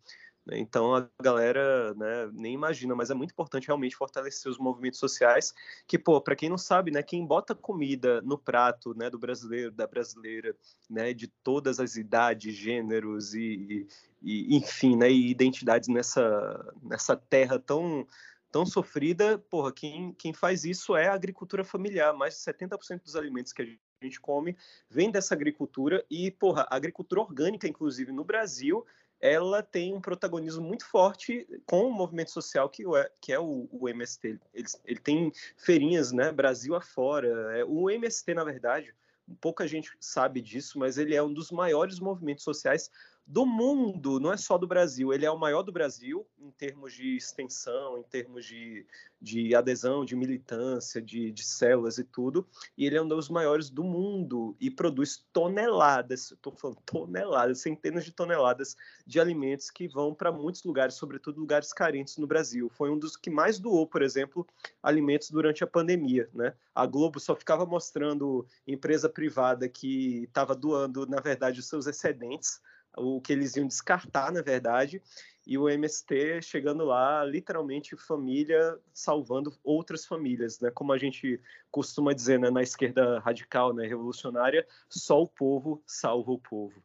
Né? 0.45 0.59
Então 0.59 0.95
a 0.95 1.07
galera 1.21 1.93
né, 1.93 2.29
nem 2.33 2.53
imagina, 2.53 2.95
mas 2.95 3.09
é 3.09 3.13
muito 3.13 3.31
importante 3.31 3.67
realmente 3.67 3.95
fortalecer 3.95 4.51
os 4.51 4.57
movimentos 4.57 4.99
sociais. 4.99 5.53
Que, 5.87 5.97
pô, 5.97 6.19
para 6.21 6.35
quem 6.35 6.49
não 6.49 6.57
sabe, 6.57 6.91
né, 6.91 7.01
quem 7.01 7.25
bota 7.25 7.55
comida 7.55 8.21
no 8.21 8.37
prato 8.37 8.93
né, 8.93 9.09
do 9.09 9.17
brasileiro, 9.17 9.71
da 9.71 9.87
brasileira, 9.87 10.55
né, 10.89 11.13
de 11.13 11.27
todas 11.27 11.79
as 11.79 11.95
idades, 11.95 12.55
gêneros 12.55 13.33
e, 13.33 13.87
e 14.21 14.55
enfim, 14.55 14.95
né, 14.95 15.09
e 15.09 15.29
identidades 15.29 15.89
nessa, 15.89 16.73
nessa 16.81 17.15
terra 17.15 17.59
tão 17.59 18.05
tão 18.51 18.67
sofrida, 18.67 19.39
porra, 19.49 19.73
quem, 19.73 20.13
quem 20.13 20.31
faz 20.31 20.63
isso 20.63 20.95
é 20.95 21.07
a 21.07 21.15
agricultura 21.15 21.63
familiar. 21.63 22.13
Mais 22.13 22.35
de 22.35 22.41
70% 22.41 23.01
dos 23.01 23.15
alimentos 23.15 23.51
que 23.51 23.63
a 23.63 23.65
gente 24.05 24.21
come 24.21 24.55
vem 24.87 25.09
dessa 25.09 25.33
agricultura 25.33 26.05
e, 26.07 26.29
porra, 26.29 26.67
a 26.69 26.75
agricultura 26.75 27.21
orgânica, 27.21 27.67
inclusive 27.67 28.11
no 28.11 28.23
Brasil, 28.23 28.85
ela 29.23 29.63
tem 29.63 29.93
um 29.93 30.01
protagonismo 30.01 30.61
muito 30.61 30.85
forte 30.85 31.47
com 31.65 31.87
o 31.87 31.93
movimento 31.93 32.29
social 32.29 32.69
que, 32.69 32.83
é, 32.97 33.11
que 33.21 33.31
é 33.31 33.39
o, 33.39 33.69
o 33.71 33.87
MST. 33.87 34.37
Ele, 34.53 34.67
ele, 34.83 34.99
tem 34.99 35.31
feirinhas, 35.55 36.11
né, 36.11 36.29
Brasil 36.29 36.75
afora. 36.75 37.57
É, 37.57 37.63
o 37.63 37.89
MST, 37.89 38.33
na 38.33 38.43
verdade, 38.43 38.93
pouca 39.39 39.65
gente 39.65 39.89
sabe 39.97 40.41
disso, 40.41 40.77
mas 40.77 40.97
ele 40.97 41.15
é 41.15 41.23
um 41.23 41.33
dos 41.33 41.51
maiores 41.51 42.01
movimentos 42.01 42.43
sociais 42.43 42.91
do 43.25 43.45
mundo, 43.45 44.19
não 44.19 44.33
é 44.33 44.37
só 44.37 44.57
do 44.57 44.67
Brasil. 44.67 45.13
Ele 45.13 45.25
é 45.25 45.31
o 45.31 45.39
maior 45.39 45.63
do 45.63 45.71
Brasil 45.71 46.27
em 46.37 46.51
termos 46.51 46.93
de 46.93 47.15
extensão, 47.15 47.97
em 47.97 48.03
termos 48.03 48.45
de, 48.45 48.85
de 49.21 49.55
adesão, 49.55 50.03
de 50.03 50.15
militância, 50.15 51.01
de, 51.01 51.31
de 51.31 51.43
células 51.43 51.97
e 51.97 52.03
tudo. 52.03 52.45
E 52.77 52.85
ele 52.85 52.97
é 52.97 53.01
um 53.01 53.07
dos 53.07 53.29
maiores 53.29 53.69
do 53.69 53.83
mundo 53.83 54.55
e 54.59 54.69
produz 54.69 55.25
toneladas, 55.31 56.31
estou 56.31 56.53
falando 56.53 56.79
toneladas, 56.85 57.61
centenas 57.61 58.03
de 58.03 58.11
toneladas 58.11 58.75
de 59.07 59.19
alimentos 59.19 59.71
que 59.71 59.87
vão 59.87 60.13
para 60.13 60.31
muitos 60.31 60.63
lugares, 60.63 60.95
sobretudo 60.95 61.39
lugares 61.39 61.71
carentes 61.71 62.17
no 62.17 62.27
Brasil. 62.27 62.69
Foi 62.69 62.91
um 62.91 62.99
dos 62.99 63.15
que 63.15 63.29
mais 63.29 63.57
doou, 63.57 63.87
por 63.87 64.01
exemplo, 64.01 64.45
alimentos 64.81 65.31
durante 65.31 65.63
a 65.63 65.67
pandemia. 65.67 66.29
Né? 66.33 66.53
A 66.75 66.85
Globo 66.85 67.21
só 67.21 67.35
ficava 67.35 67.65
mostrando 67.65 68.45
empresa 68.67 69.07
privada 69.07 69.69
que 69.69 70.23
estava 70.23 70.53
doando, 70.53 71.07
na 71.07 71.21
verdade, 71.21 71.61
os 71.61 71.67
seus 71.67 71.87
excedentes 71.87 72.59
o 72.97 73.21
que 73.21 73.33
eles 73.33 73.55
iam 73.55 73.67
descartar, 73.67 74.31
na 74.31 74.41
verdade, 74.41 75.01
e 75.45 75.57
o 75.57 75.69
MST 75.69 76.41
chegando 76.41 76.85
lá, 76.85 77.23
literalmente 77.25 77.97
família 77.97 78.79
salvando 78.93 79.53
outras 79.63 80.05
famílias, 80.05 80.59
né? 80.59 80.71
Como 80.71 80.93
a 80.93 80.97
gente 80.97 81.39
costuma 81.69 82.13
dizer 82.13 82.39
né? 82.39 82.49
na 82.49 82.61
esquerda 82.61 83.19
radical, 83.19 83.73
né? 83.73 83.85
revolucionária, 83.85 84.65
só 84.87 85.21
o 85.21 85.27
povo 85.27 85.83
salva 85.85 86.31
o 86.31 86.39
povo. 86.39 86.81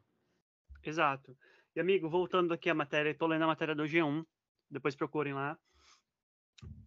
Exato. 0.82 1.36
E 1.76 1.80
amigo, 1.80 2.08
voltando 2.08 2.52
aqui 2.52 2.68
à 2.68 2.74
matéria, 2.74 3.10
estou 3.10 3.28
lendo 3.28 3.44
a 3.44 3.48
matéria 3.48 3.74
do 3.74 3.84
G1, 3.84 4.26
depois 4.68 4.96
procurem 4.96 5.34
lá. 5.34 5.56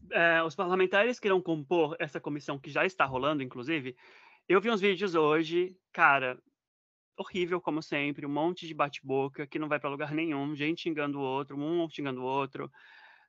É, 0.10 0.44
os 0.44 0.56
parlamentares 0.56 1.20
que 1.20 1.28
irão 1.28 1.42
compor 1.42 1.96
essa 1.98 2.20
comissão 2.20 2.60
que 2.60 2.70
já 2.70 2.86
está 2.86 3.06
rolando, 3.06 3.42
inclusive, 3.42 3.96
eu 4.50 4.60
vi 4.60 4.70
uns 4.70 4.82
vídeos 4.82 5.16
hoje, 5.16 5.78
cara, 5.94 6.38
horrível, 7.22 7.62
como 7.62 7.82
sempre, 7.82 8.26
um 8.26 8.30
monte 8.30 8.68
de 8.68 8.74
bate-boca 8.74 9.48
que 9.48 9.60
não 9.60 9.70
vai 9.70 9.80
para 9.80 9.90
lugar 9.90 10.14
nenhum, 10.14 10.56
gente 10.56 10.82
xingando 10.82 11.20
o 11.20 11.22
outro, 11.22 11.58
um 11.58 11.90
xingando 11.90 12.22
o 12.22 12.26
outro, 12.26 12.72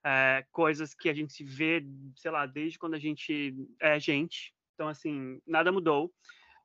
é, 0.03 0.45
coisas 0.51 0.93
que 0.93 1.09
a 1.09 1.13
gente 1.13 1.43
vê, 1.43 1.83
sei 2.15 2.31
lá, 2.31 2.45
desde 2.45 2.77
quando 2.77 2.95
a 2.95 2.99
gente 2.99 3.55
é 3.79 3.99
gente. 3.99 4.53
Então, 4.73 4.87
assim, 4.87 5.41
nada 5.47 5.71
mudou. 5.71 6.13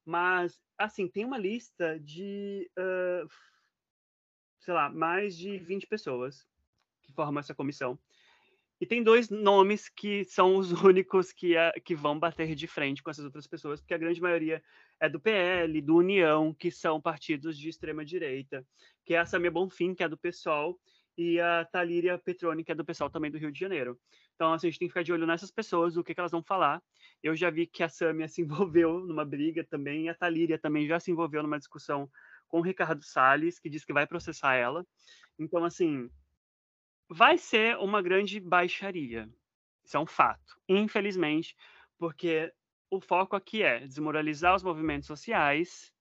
Mas, 0.05 0.59
assim, 0.77 1.07
tem 1.07 1.25
uma 1.25 1.39
lista 1.39 2.01
de, 2.01 2.69
uh, 2.79 3.29
sei 4.59 4.75
lá, 4.75 4.89
mais 4.89 5.37
de 5.37 5.59
20 5.59 5.87
pessoas 5.87 6.47
que 7.03 7.13
formam 7.13 7.41
essa 7.41 7.55
comissão. 7.55 7.99
E 8.81 8.87
tem 8.87 9.03
dois 9.03 9.29
nomes 9.29 9.89
que 9.89 10.25
são 10.25 10.57
os 10.57 10.71
únicos 10.85 11.33
que, 11.33 11.57
é, 11.57 11.73
que 11.81 11.95
vão 11.95 12.19
bater 12.19 12.55
de 12.55 12.67
frente 12.67 13.03
com 13.03 13.11
essas 13.11 13.25
outras 13.25 13.47
pessoas, 13.47 13.81
porque 13.81 13.95
a 13.95 13.99
grande 13.99 14.21
maioria 14.21 14.63
é 15.01 15.09
do 15.09 15.19
PL, 15.19 15.81
do 15.81 15.97
União, 15.97 16.55
que 16.55 16.71
são 16.71 17.01
partidos 17.01 17.59
de 17.59 17.69
extrema 17.69 18.05
direita, 18.05 18.65
que 19.05 19.15
é 19.15 19.19
a 19.19 19.27
Samia 19.27 19.51
Bonfim, 19.51 19.95
que 19.95 20.03
é 20.03 20.09
do 20.09 20.17
PSOL, 20.17 20.79
e 21.17 21.41
a 21.41 21.65
Talíria 21.65 22.17
Petroni, 22.17 22.63
que 22.63 22.71
é 22.71 22.75
do 22.77 22.85
PSOL 22.85 23.11
também 23.11 23.29
do 23.29 23.39
Rio 23.39 23.51
de 23.51 23.59
Janeiro. 23.59 23.99
Então, 24.37 24.53
assim, 24.53 24.69
a 24.69 24.71
gente 24.71 24.79
tem 24.79 24.87
que 24.87 24.93
ficar 24.93 25.03
de 25.03 25.13
olho 25.13 25.27
nessas 25.27 25.51
pessoas, 25.51 25.97
o 25.97 26.05
que, 26.05 26.15
que 26.15 26.21
elas 26.21 26.31
vão 26.31 26.45
falar. 26.45 26.81
Eu 27.21 27.35
já 27.35 27.51
vi 27.51 27.67
que 27.67 27.83
a 27.83 27.89
Samia 27.89 28.29
se 28.29 28.41
envolveu 28.43 29.01
numa 29.01 29.25
briga 29.25 29.65
também, 29.65 30.05
e 30.05 30.09
a 30.09 30.15
Talíria 30.15 30.57
também 30.57 30.87
já 30.87 31.01
se 31.01 31.11
envolveu 31.11 31.43
numa 31.43 31.59
discussão 31.59 32.09
com 32.47 32.61
o 32.61 32.63
Ricardo 32.63 33.03
Salles, 33.03 33.59
que 33.59 33.69
diz 33.69 33.85
que 33.85 33.93
vai 33.93 34.07
processar 34.07 34.55
ela. 34.55 34.87
Então, 35.37 35.65
assim, 35.65 36.09
vai 37.09 37.39
ser 37.39 37.77
uma 37.79 38.03
grande 38.03 38.39
baixaria. 38.39 39.29
Isso 39.85 39.97
é 39.97 40.01
um 40.01 40.07
fato, 40.07 40.61
infelizmente, 40.69 41.57
porque 41.99 42.53
o 42.91 43.01
foco 43.01 43.35
aqui 43.35 43.63
é 43.63 43.81
desmoralizar 43.81 44.55
os 44.55 44.63
movimentos 44.63 45.07
sociais, 45.07 45.93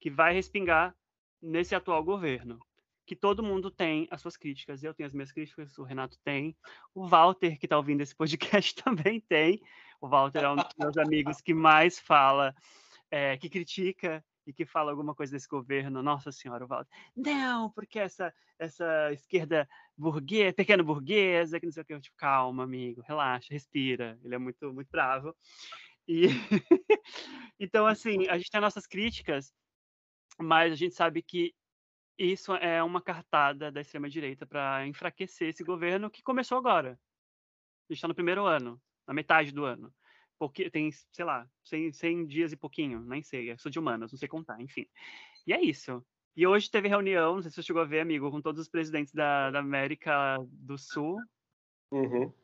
que 0.00 0.10
vai 0.10 0.34
respingar 0.34 0.94
nesse 1.40 1.74
atual 1.74 2.02
governo. 2.04 2.58
Que 3.06 3.16
todo 3.16 3.42
mundo 3.42 3.70
tem 3.70 4.06
as 4.10 4.20
suas 4.20 4.36
críticas. 4.36 4.82
Eu 4.82 4.94
tenho 4.94 5.06
as 5.06 5.12
minhas 5.12 5.32
críticas, 5.32 5.76
o 5.78 5.82
Renato 5.82 6.18
tem, 6.22 6.56
o 6.94 7.06
Walter, 7.06 7.58
que 7.58 7.66
está 7.66 7.76
ouvindo 7.76 8.00
esse 8.00 8.14
podcast, 8.14 8.74
também 8.82 9.20
tem. 9.20 9.60
O 10.00 10.08
Walter 10.08 10.44
é 10.44 10.50
um 10.50 10.56
dos 10.56 10.74
meus 10.78 10.96
amigos 10.96 11.40
que 11.40 11.54
mais 11.54 11.98
fala, 11.98 12.54
é, 13.10 13.36
que 13.36 13.48
critica 13.48 14.24
e 14.46 14.52
que 14.52 14.64
fala 14.66 14.90
alguma 14.90 15.14
coisa 15.14 15.32
desse 15.32 15.48
governo, 15.48 16.02
nossa 16.02 16.32
senhora, 16.32 16.64
o 16.64 16.68
Walter, 16.68 16.90
não, 17.16 17.70
porque 17.70 17.98
essa, 17.98 18.34
essa 18.58 19.12
esquerda 19.12 19.68
burguesa, 19.96 20.54
pequena 20.54 20.82
burguesa, 20.82 21.60
que 21.60 21.66
não 21.66 21.72
sei 21.72 21.82
o 21.82 21.86
que, 21.86 21.94
eu, 21.94 22.00
tipo, 22.00 22.16
calma, 22.16 22.64
amigo, 22.64 23.02
relaxa, 23.02 23.52
respira, 23.52 24.18
ele 24.24 24.34
é 24.34 24.38
muito, 24.38 24.72
muito 24.72 24.90
bravo. 24.90 25.34
E 26.08 26.26
então, 27.58 27.86
assim, 27.86 28.26
a 28.28 28.36
gente 28.36 28.50
tem 28.50 28.60
nossas 28.60 28.86
críticas, 28.86 29.52
mas 30.38 30.72
a 30.72 30.76
gente 30.76 30.94
sabe 30.94 31.22
que 31.22 31.54
isso 32.18 32.54
é 32.56 32.82
uma 32.82 33.00
cartada 33.00 33.70
da 33.70 33.80
extrema-direita 33.80 34.46
para 34.46 34.86
enfraquecer 34.86 35.48
esse 35.48 35.64
governo 35.64 36.10
que 36.10 36.22
começou 36.22 36.58
agora. 36.58 36.90
A 36.90 37.92
gente 37.92 37.98
está 37.98 38.08
no 38.08 38.14
primeiro 38.14 38.44
ano, 38.44 38.80
na 39.06 39.14
metade 39.14 39.52
do 39.52 39.64
ano 39.64 39.92
porque 40.42 40.68
tem, 40.68 40.90
sei 40.90 41.24
lá, 41.24 41.48
100, 41.62 41.92
100 41.92 42.26
dias 42.26 42.50
e 42.50 42.56
pouquinho, 42.56 43.00
nem 43.02 43.22
sei, 43.22 43.52
eu 43.52 43.58
sou 43.58 43.70
de 43.70 43.78
humanas, 43.78 44.10
não 44.10 44.18
sei 44.18 44.26
contar, 44.26 44.60
enfim. 44.60 44.88
E 45.46 45.52
é 45.52 45.62
isso. 45.62 46.04
E 46.36 46.44
hoje 46.44 46.68
teve 46.68 46.88
reunião, 46.88 47.36
não 47.36 47.42
sei 47.42 47.48
se 47.52 47.54
você 47.54 47.62
chegou 47.62 47.80
a 47.80 47.84
ver, 47.84 48.00
amigo, 48.00 48.28
com 48.28 48.42
todos 48.42 48.60
os 48.60 48.68
presidentes 48.68 49.14
da, 49.14 49.52
da 49.52 49.60
América 49.60 50.36
do 50.50 50.76
Sul. 50.76 51.16
Uhum. 51.92 52.34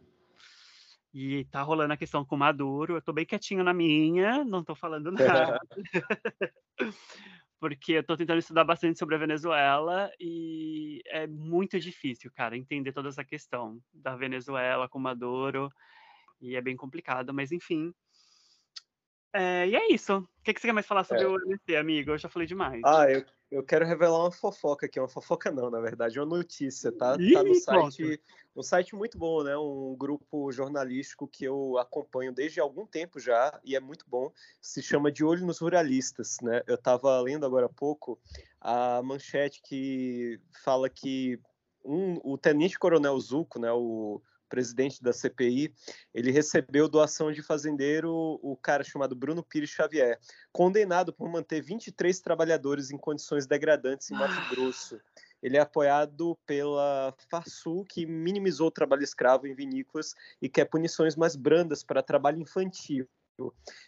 E 1.12 1.44
tá 1.46 1.60
rolando 1.60 1.92
a 1.92 1.96
questão 1.96 2.24
com 2.24 2.36
o 2.36 2.38
Maduro. 2.38 2.94
Eu 2.94 3.02
tô 3.02 3.12
bem 3.12 3.26
quietinho 3.26 3.64
na 3.64 3.74
minha, 3.74 4.44
não 4.44 4.62
tô 4.62 4.76
falando 4.76 5.10
nada. 5.58 5.58
Porque 7.58 7.94
eu 7.94 8.04
tô 8.04 8.16
tentando 8.16 8.38
estudar 8.38 8.62
bastante 8.62 8.96
sobre 8.96 9.16
a 9.16 9.18
Venezuela 9.18 10.08
e 10.20 11.02
é 11.06 11.26
muito 11.26 11.80
difícil, 11.80 12.30
cara, 12.32 12.56
entender 12.56 12.92
toda 12.92 13.08
essa 13.08 13.24
questão 13.24 13.80
da 13.92 14.14
Venezuela 14.14 14.88
com 14.88 15.00
Maduro 15.00 15.68
e 16.40 16.56
é 16.56 16.60
bem 16.60 16.76
complicado, 16.76 17.32
mas 17.32 17.52
enfim. 17.52 17.92
É, 19.32 19.68
e 19.68 19.76
é 19.76 19.92
isso. 19.92 20.18
O 20.18 20.42
que, 20.42 20.54
que 20.54 20.60
você 20.60 20.68
quer 20.68 20.72
mais 20.72 20.86
falar 20.86 21.04
sobre 21.04 21.24
é. 21.24 21.26
o 21.26 21.36
MST, 21.36 21.76
amigo? 21.76 22.10
Eu 22.12 22.18
já 22.18 22.28
falei 22.28 22.48
demais. 22.48 22.80
Ah, 22.84 23.10
eu, 23.10 23.24
eu 23.50 23.62
quero 23.62 23.86
revelar 23.86 24.18
uma 24.20 24.30
fofoca 24.30 24.86
aqui, 24.86 24.98
uma 24.98 25.08
fofoca 25.08 25.50
não, 25.50 25.70
na 25.70 25.80
verdade, 25.80 26.18
é 26.18 26.22
uma 26.22 26.36
notícia, 26.36 26.90
tá? 26.90 27.16
Ih, 27.18 27.32
tá 27.32 27.42
no 27.42 27.54
site, 27.54 28.20
um 28.56 28.62
site 28.62 28.94
muito 28.94 29.18
bom, 29.18 29.42
né? 29.42 29.56
Um 29.56 29.94
grupo 29.96 30.50
jornalístico 30.50 31.28
que 31.28 31.44
eu 31.44 31.76
acompanho 31.78 32.32
desde 32.32 32.58
algum 32.58 32.86
tempo 32.86 33.20
já 33.20 33.60
e 33.62 33.76
é 33.76 33.80
muito 33.80 34.04
bom. 34.08 34.32
Se 34.60 34.82
chama 34.82 35.12
De 35.12 35.22
Olho 35.22 35.46
nos 35.46 35.58
Ruralistas, 35.58 36.38
né? 36.42 36.62
Eu 36.66 36.76
estava 36.76 37.20
lendo 37.20 37.44
agora 37.44 37.66
há 37.66 37.70
pouco 37.70 38.18
a 38.60 39.02
manchete 39.02 39.60
que 39.62 40.40
fala 40.64 40.88
que 40.88 41.38
um, 41.84 42.18
o 42.24 42.36
tenente 42.36 42.78
coronel 42.78 43.18
Zuco, 43.20 43.58
né? 43.58 43.70
O 43.72 44.22
presidente 44.48 45.02
da 45.02 45.12
CPI, 45.12 45.72
ele 46.14 46.30
recebeu 46.30 46.88
doação 46.88 47.30
de 47.30 47.42
fazendeiro, 47.42 48.12
o 48.42 48.56
cara 48.56 48.82
chamado 48.82 49.14
Bruno 49.14 49.42
Pires 49.42 49.70
Xavier, 49.70 50.18
condenado 50.52 51.12
por 51.12 51.28
manter 51.28 51.60
23 51.60 52.18
trabalhadores 52.20 52.90
em 52.90 52.98
condições 52.98 53.46
degradantes 53.46 54.10
em 54.10 54.14
Mato 54.14 54.34
ah. 54.34 54.48
Grosso. 54.50 55.00
Ele 55.42 55.56
é 55.56 55.60
apoiado 55.60 56.36
pela 56.44 57.14
Farsul, 57.30 57.84
que 57.84 58.04
minimizou 58.04 58.68
o 58.68 58.72
trabalho 58.72 59.04
escravo 59.04 59.46
em 59.46 59.54
vinícolas 59.54 60.14
e 60.42 60.48
quer 60.48 60.64
punições 60.64 61.14
mais 61.14 61.36
brandas 61.36 61.84
para 61.84 62.02
trabalho 62.02 62.40
infantil. 62.40 63.08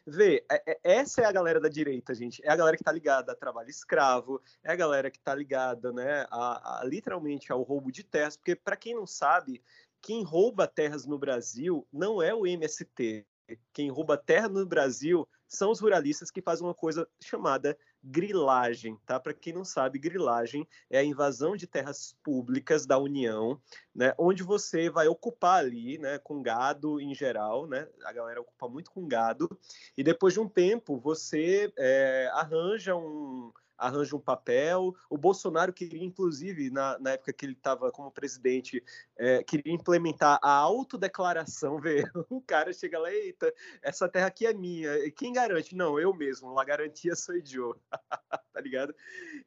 Vê, 0.07 0.45
é, 0.51 0.73
é, 0.73 0.79
essa 0.85 1.23
é 1.23 1.25
a 1.25 1.33
galera 1.33 1.61
da 1.61 1.69
direita, 1.69 2.15
gente. 2.15 2.41
É 2.45 2.51
a 2.51 2.57
galera 2.57 2.77
que 2.77 2.83
está 2.83 2.93
ligada 2.93 3.33
a 3.33 3.37
trabalho 3.37 3.69
escravo, 3.69 4.41
é 4.63 4.73
a 4.73 4.77
galera 4.77 5.11
que 5.11 5.19
está 5.19 5.35
ligada, 5.35 5.93
né, 5.93 6.27
a, 6.31 6.81
a, 6.81 6.85
literalmente 6.85 7.51
ao 7.51 7.63
roubo 7.63 7.91
de 7.91 8.05
terras, 8.05 8.37
porque 8.37 8.55
para 8.55 8.77
quem 8.77 8.95
não 8.95 9.07
sabe, 9.07 9.61
quem 10.03 10.23
rouba 10.23 10.67
terras 10.67 11.07
no 11.07 11.19
Brasil 11.19 11.87
não 11.93 12.23
é 12.23 12.35
o 12.35 12.47
MST. 12.47 13.27
Quem 13.73 13.91
rouba 13.91 14.17
terra 14.17 14.49
no 14.49 14.65
Brasil 14.65 15.29
são 15.49 15.73
os 15.73 15.81
ruralistas 15.81 16.31
que 16.31 16.41
fazem 16.41 16.65
uma 16.65 16.75
coisa 16.75 17.09
chamada 17.21 17.77
grilagem, 18.03 18.97
tá? 19.05 19.19
Para 19.19 19.35
quem 19.35 19.53
não 19.53 19.65
sabe, 19.65 19.99
grilagem 19.99 20.67
é 20.89 20.99
a 20.99 21.05
invasão 21.05 21.57
de 21.57 21.67
terras 21.67 22.17
públicas 22.23 22.87
da 22.87 22.97
União, 22.97 23.61
né? 23.95 24.15
Onde 24.17 24.45
você 24.45 24.89
vai 24.89 25.09
ocupar 25.09 25.59
ali, 25.59 25.99
né? 25.99 26.19
Com 26.19 26.41
gado 26.41 27.01
em 27.01 27.13
geral, 27.15 27.67
né? 27.67 27.89
A 28.05 28.13
galera 28.13 28.41
ocupa 28.41 28.69
muito 28.69 28.91
com 28.91 29.09
gado 29.09 29.51
e 29.97 30.05
depois 30.05 30.35
de 30.35 30.41
um 30.41 30.49
tempo 30.49 30.99
você 30.99 31.73
é, 31.77 32.31
arranja 32.33 32.95
um 32.95 33.53
arranja 33.81 34.15
um 34.15 34.21
papel. 34.21 34.95
O 35.09 35.17
Bolsonaro 35.17 35.73
queria, 35.73 36.05
inclusive, 36.05 36.71
na, 36.71 36.99
na 36.99 37.13
época 37.13 37.33
que 37.33 37.47
ele 37.47 37.55
estava 37.55 37.91
como 37.91 38.11
presidente, 38.11 38.85
é, 39.17 39.43
queria 39.43 39.73
implementar 39.73 40.39
a 40.43 40.53
autodeclaração. 40.53 41.81
Vê, 41.81 42.05
o 42.29 42.41
cara 42.41 42.73
chega 42.73 42.99
lá, 42.99 43.11
eita, 43.11 43.53
essa 43.83 44.09
terra 44.09 44.27
aqui 44.27 44.47
é 44.47 44.53
minha. 44.53 44.95
E 44.99 45.11
quem 45.11 45.33
garante? 45.33 45.75
Não, 45.75 45.99
eu 45.99 46.15
mesmo. 46.15 46.59
A 46.59 46.65
garantia 46.65 47.17
sou 47.17 47.35
eu. 47.35 47.77
tá 48.53 48.61
ligado? 48.61 48.95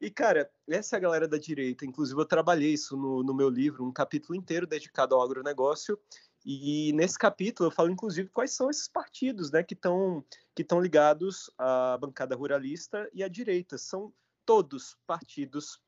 E, 0.02 0.10
cara, 0.10 0.50
essa 0.68 0.96
é 0.96 0.98
a 0.98 1.02
galera 1.02 1.28
da 1.28 1.38
direita. 1.38 1.86
Inclusive, 1.86 2.20
eu 2.20 2.26
trabalhei 2.26 2.74
isso 2.74 2.98
no, 2.98 3.24
no 3.24 3.34
meu 3.34 3.50
livro, 3.50 3.86
um 3.86 3.92
capítulo 3.92 4.36
inteiro 4.36 4.66
dedicado 4.66 5.16
ao 5.16 5.22
agronegócio. 5.22 5.98
E 6.46 6.92
nesse 6.94 7.18
capítulo 7.18 7.68
eu 7.68 7.72
falo, 7.72 7.90
inclusive, 7.90 8.30
quais 8.30 8.52
são 8.52 8.70
esses 8.70 8.88
partidos 8.88 9.50
né, 9.52 9.64
que 9.64 9.74
estão 9.74 10.24
que 10.54 10.66
ligados 10.82 11.50
à 11.58 11.98
bancada 11.98 12.36
ruralista 12.36 13.10
e 13.14 13.24
à 13.24 13.28
direita. 13.28 13.78
São 13.78 14.14
todos 14.46 14.98
partidos 15.06 15.80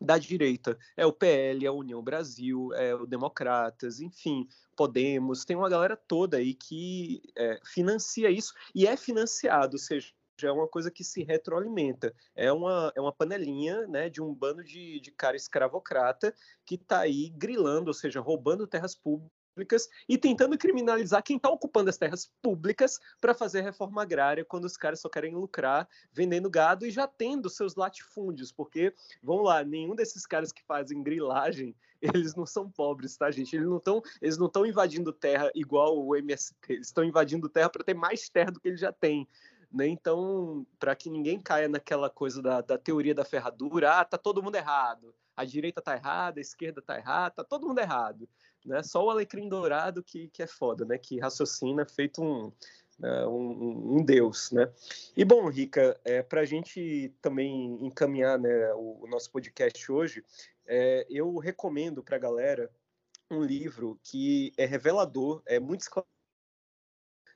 da 0.00 0.18
direita. 0.18 0.76
É 0.96 1.06
o 1.06 1.12
PL, 1.12 1.64
é 1.64 1.68
a 1.68 1.72
União 1.72 2.02
Brasil, 2.02 2.72
é 2.74 2.94
o 2.94 3.06
Democratas, 3.06 4.00
enfim, 4.00 4.48
Podemos, 4.76 5.44
tem 5.44 5.56
uma 5.56 5.68
galera 5.68 5.96
toda 5.96 6.38
aí 6.38 6.52
que 6.52 7.22
é, 7.36 7.60
financia 7.64 8.28
isso 8.28 8.52
e 8.74 8.86
é 8.86 8.96
financiado, 8.96 9.74
ou 9.74 9.78
seja, 9.78 10.12
é 10.42 10.50
uma 10.50 10.66
coisa 10.66 10.90
que 10.90 11.04
se 11.04 11.22
retroalimenta. 11.22 12.12
É 12.34 12.52
uma, 12.52 12.92
é 12.96 13.00
uma 13.00 13.12
panelinha 13.12 13.86
né, 13.86 14.10
de 14.10 14.20
um 14.20 14.34
bando 14.34 14.64
de, 14.64 14.98
de 14.98 15.12
cara 15.12 15.36
escravocrata 15.36 16.34
que 16.66 16.74
está 16.74 17.00
aí 17.00 17.30
grilando, 17.30 17.86
ou 17.88 17.94
seja, 17.94 18.20
roubando 18.20 18.66
terras 18.66 18.96
públicas 18.96 19.43
públicas 19.54 19.88
e 20.08 20.18
tentando 20.18 20.58
criminalizar 20.58 21.22
quem 21.22 21.36
está 21.36 21.48
ocupando 21.48 21.88
as 21.88 21.96
terras 21.96 22.30
públicas 22.42 22.98
para 23.20 23.32
fazer 23.32 23.60
reforma 23.62 24.02
agrária 24.02 24.44
quando 24.44 24.64
os 24.64 24.76
caras 24.76 25.00
só 25.00 25.08
querem 25.08 25.34
lucrar 25.34 25.88
vendendo 26.12 26.50
gado 26.50 26.84
e 26.84 26.90
já 26.90 27.06
tendo 27.06 27.48
seus 27.48 27.76
latifúndios, 27.76 28.50
porque, 28.50 28.92
vamos 29.22 29.44
lá, 29.44 29.64
nenhum 29.64 29.94
desses 29.94 30.26
caras 30.26 30.52
que 30.52 30.62
fazem 30.64 31.02
grilagem, 31.02 31.74
eles 32.02 32.34
não 32.34 32.44
são 32.44 32.68
pobres, 32.68 33.16
tá, 33.16 33.30
gente? 33.30 33.54
Eles 33.54 33.68
não 33.68 33.78
estão 33.78 34.02
eles 34.20 34.36
não 34.36 34.46
estão 34.46 34.66
invadindo 34.66 35.12
terra 35.12 35.50
igual 35.54 35.96
o 36.04 36.16
MST, 36.16 36.54
eles 36.68 36.88
estão 36.88 37.04
invadindo 37.04 37.48
terra 37.48 37.70
para 37.70 37.84
ter 37.84 37.94
mais 37.94 38.28
terra 38.28 38.50
do 38.50 38.60
que 38.60 38.68
eles 38.68 38.80
já 38.80 38.92
têm. 38.92 39.26
Né? 39.72 39.88
Então, 39.88 40.66
para 40.78 40.94
que 40.94 41.10
ninguém 41.10 41.40
caia 41.40 41.68
naquela 41.68 42.10
coisa 42.10 42.42
da, 42.42 42.60
da 42.60 42.78
teoria 42.78 43.14
da 43.14 43.24
ferradura, 43.24 44.00
ah, 44.00 44.04
tá 44.04 44.18
todo 44.18 44.42
mundo 44.42 44.54
errado, 44.54 45.14
a 45.36 45.44
direita 45.44 45.82
tá 45.82 45.96
errada, 45.96 46.38
a 46.38 46.42
esquerda 46.42 46.80
tá 46.80 46.96
errada, 46.96 47.36
tá 47.36 47.44
todo 47.44 47.66
mundo 47.66 47.78
errado 47.80 48.28
né? 48.64 48.82
Só 48.82 49.04
o 49.04 49.10
alecrim 49.10 49.48
dourado 49.48 50.02
que, 50.02 50.28
que 50.28 50.42
é 50.42 50.46
foda, 50.46 50.84
né? 50.84 50.98
Que 50.98 51.20
raciocina 51.20 51.84
feito 51.86 52.22
um, 52.22 52.52
uh, 53.00 53.28
um, 53.28 53.98
um, 53.98 54.04
deus, 54.04 54.50
né? 54.50 54.72
E 55.16 55.24
bom, 55.24 55.48
Rica, 55.48 55.98
é, 56.04 56.22
para 56.22 56.40
a 56.40 56.44
gente 56.44 57.12
também 57.20 57.78
encaminhar 57.84 58.38
né, 58.38 58.72
o, 58.74 59.04
o 59.04 59.06
nosso 59.06 59.30
podcast 59.30 59.90
hoje, 59.90 60.24
é, 60.66 61.06
eu 61.10 61.36
recomendo 61.38 62.02
para 62.02 62.16
a 62.16 62.20
galera 62.20 62.70
um 63.30 63.42
livro 63.42 63.98
que 64.02 64.52
é 64.56 64.64
revelador, 64.64 65.42
é 65.46 65.58
muito 65.58 65.84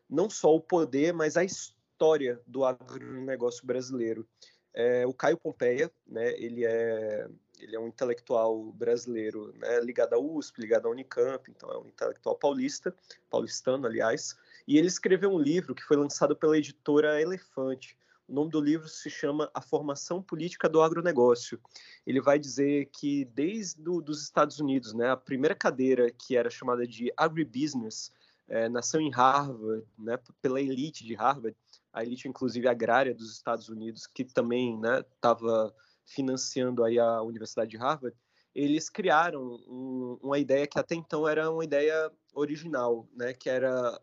não 0.08 0.30
só 0.30 0.54
o 0.54 0.60
poder, 0.60 1.12
mas 1.12 1.36
a 1.36 1.44
história 1.44 2.40
do 2.46 2.64
agronegócio 2.64 3.66
brasileiro. 3.66 4.26
É, 4.72 5.06
o 5.06 5.12
Caio 5.12 5.36
Pompeia, 5.36 5.90
né, 6.06 6.32
ele 6.40 6.64
é 6.64 7.28
ele 7.60 7.76
é 7.76 7.80
um 7.80 7.88
intelectual 7.88 8.72
brasileiro, 8.72 9.52
né, 9.56 9.80
ligado 9.80 10.14
à 10.14 10.18
USP, 10.18 10.60
ligado 10.60 10.86
à 10.86 10.90
Unicamp, 10.90 11.50
então 11.50 11.70
é 11.70 11.78
um 11.78 11.86
intelectual 11.86 12.36
paulista, 12.36 12.94
paulistano, 13.30 13.86
aliás, 13.86 14.36
e 14.66 14.76
ele 14.76 14.86
escreveu 14.86 15.30
um 15.30 15.38
livro 15.38 15.74
que 15.74 15.82
foi 15.82 15.96
lançado 15.96 16.36
pela 16.36 16.58
editora 16.58 17.20
Elefante. 17.20 17.96
O 18.28 18.34
nome 18.34 18.50
do 18.50 18.60
livro 18.60 18.86
se 18.88 19.08
chama 19.08 19.50
A 19.54 19.62
Formação 19.62 20.22
Política 20.22 20.68
do 20.68 20.82
Agronegócio. 20.82 21.58
Ele 22.06 22.20
vai 22.20 22.38
dizer 22.38 22.90
que 22.92 23.24
desde 23.24 23.80
do, 23.80 24.02
dos 24.02 24.22
Estados 24.22 24.60
Unidos, 24.60 24.92
né, 24.92 25.10
a 25.10 25.16
primeira 25.16 25.54
cadeira 25.54 26.10
que 26.10 26.36
era 26.36 26.50
chamada 26.50 26.86
de 26.86 27.10
agribusiness 27.16 28.12
é, 28.46 28.68
nasceu 28.68 29.00
em 29.00 29.10
Harvard, 29.10 29.84
né, 29.98 30.18
pela 30.42 30.60
elite 30.60 31.04
de 31.04 31.14
Harvard, 31.14 31.56
a 31.92 32.02
elite 32.02 32.28
inclusive 32.28 32.68
agrária 32.68 33.14
dos 33.14 33.32
Estados 33.32 33.68
Unidos, 33.68 34.06
que 34.06 34.24
também 34.24 34.78
estava 35.14 35.66
né, 35.66 35.72
financiando 36.08 36.84
aí 36.84 36.98
a 36.98 37.22
Universidade 37.22 37.70
de 37.70 37.76
Harvard, 37.76 38.16
eles 38.54 38.88
criaram 38.88 39.60
um, 39.68 40.18
uma 40.22 40.38
ideia 40.38 40.66
que 40.66 40.78
até 40.78 40.94
então 40.94 41.28
era 41.28 41.50
uma 41.50 41.64
ideia 41.64 42.10
original, 42.34 43.08
né, 43.14 43.32
que 43.32 43.48
era 43.48 44.00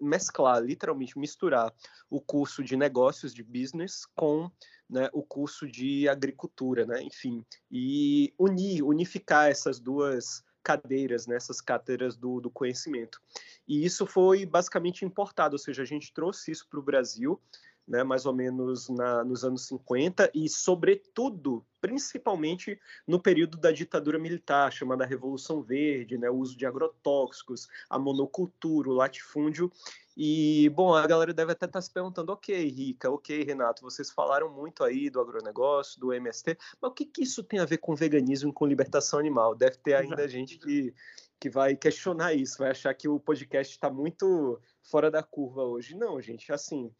mesclar, 0.00 0.62
literalmente 0.62 1.18
misturar 1.18 1.72
o 2.08 2.20
curso 2.20 2.64
de 2.64 2.76
negócios 2.76 3.32
de 3.32 3.42
business 3.42 4.04
com 4.16 4.50
né, 4.88 5.08
o 5.12 5.22
curso 5.22 5.68
de 5.68 6.08
agricultura, 6.08 6.84
né, 6.84 7.02
enfim, 7.02 7.44
e 7.70 8.34
unir, 8.38 8.82
unificar 8.82 9.48
essas 9.50 9.78
duas 9.78 10.42
cadeiras, 10.62 11.26
né, 11.26 11.38
cátedras 11.64 12.16
do, 12.16 12.40
do 12.40 12.50
conhecimento. 12.50 13.20
E 13.66 13.84
isso 13.84 14.04
foi 14.04 14.44
basicamente 14.44 15.04
importado, 15.04 15.54
ou 15.54 15.58
seja, 15.58 15.82
a 15.82 15.86
gente 15.86 16.12
trouxe 16.12 16.50
isso 16.50 16.66
para 16.68 16.80
o 16.80 16.82
Brasil 16.82 17.40
né, 17.90 18.04
mais 18.04 18.24
ou 18.24 18.32
menos 18.32 18.88
na, 18.88 19.24
nos 19.24 19.44
anos 19.44 19.66
50 19.66 20.30
e, 20.32 20.48
sobretudo, 20.48 21.66
principalmente 21.80 22.80
no 23.04 23.20
período 23.20 23.58
da 23.58 23.72
ditadura 23.72 24.16
militar, 24.16 24.72
chamada 24.72 25.04
Revolução 25.04 25.60
Verde, 25.60 26.16
né, 26.16 26.30
o 26.30 26.36
uso 26.36 26.56
de 26.56 26.64
agrotóxicos, 26.64 27.66
a 27.90 27.98
monocultura, 27.98 28.88
o 28.88 28.92
latifúndio. 28.92 29.72
E, 30.16 30.70
bom, 30.70 30.94
a 30.94 31.04
galera 31.04 31.34
deve 31.34 31.50
até 31.50 31.66
estar 31.66 31.78
tá 31.78 31.82
se 31.82 31.92
perguntando, 31.92 32.30
ok, 32.30 32.68
Rica, 32.68 33.10
ok, 33.10 33.42
Renato, 33.42 33.82
vocês 33.82 34.08
falaram 34.08 34.48
muito 34.48 34.84
aí 34.84 35.10
do 35.10 35.20
agronegócio, 35.20 35.98
do 35.98 36.12
MST, 36.12 36.56
mas 36.80 36.90
o 36.92 36.94
que, 36.94 37.04
que 37.04 37.22
isso 37.22 37.42
tem 37.42 37.58
a 37.58 37.64
ver 37.64 37.78
com 37.78 37.96
veganismo 37.96 38.50
e 38.50 38.54
com 38.54 38.66
libertação 38.66 39.18
animal? 39.18 39.56
Deve 39.56 39.78
ter 39.78 39.94
ainda 39.94 40.28
gente 40.28 40.58
que, 40.58 40.94
que 41.40 41.50
vai 41.50 41.74
questionar 41.74 42.34
isso, 42.34 42.58
vai 42.58 42.70
achar 42.70 42.94
que 42.94 43.08
o 43.08 43.18
podcast 43.18 43.74
está 43.74 43.90
muito 43.90 44.60
fora 44.80 45.10
da 45.10 45.24
curva 45.24 45.64
hoje. 45.64 45.96
Não, 45.96 46.20
gente, 46.20 46.52
assim, 46.52 46.92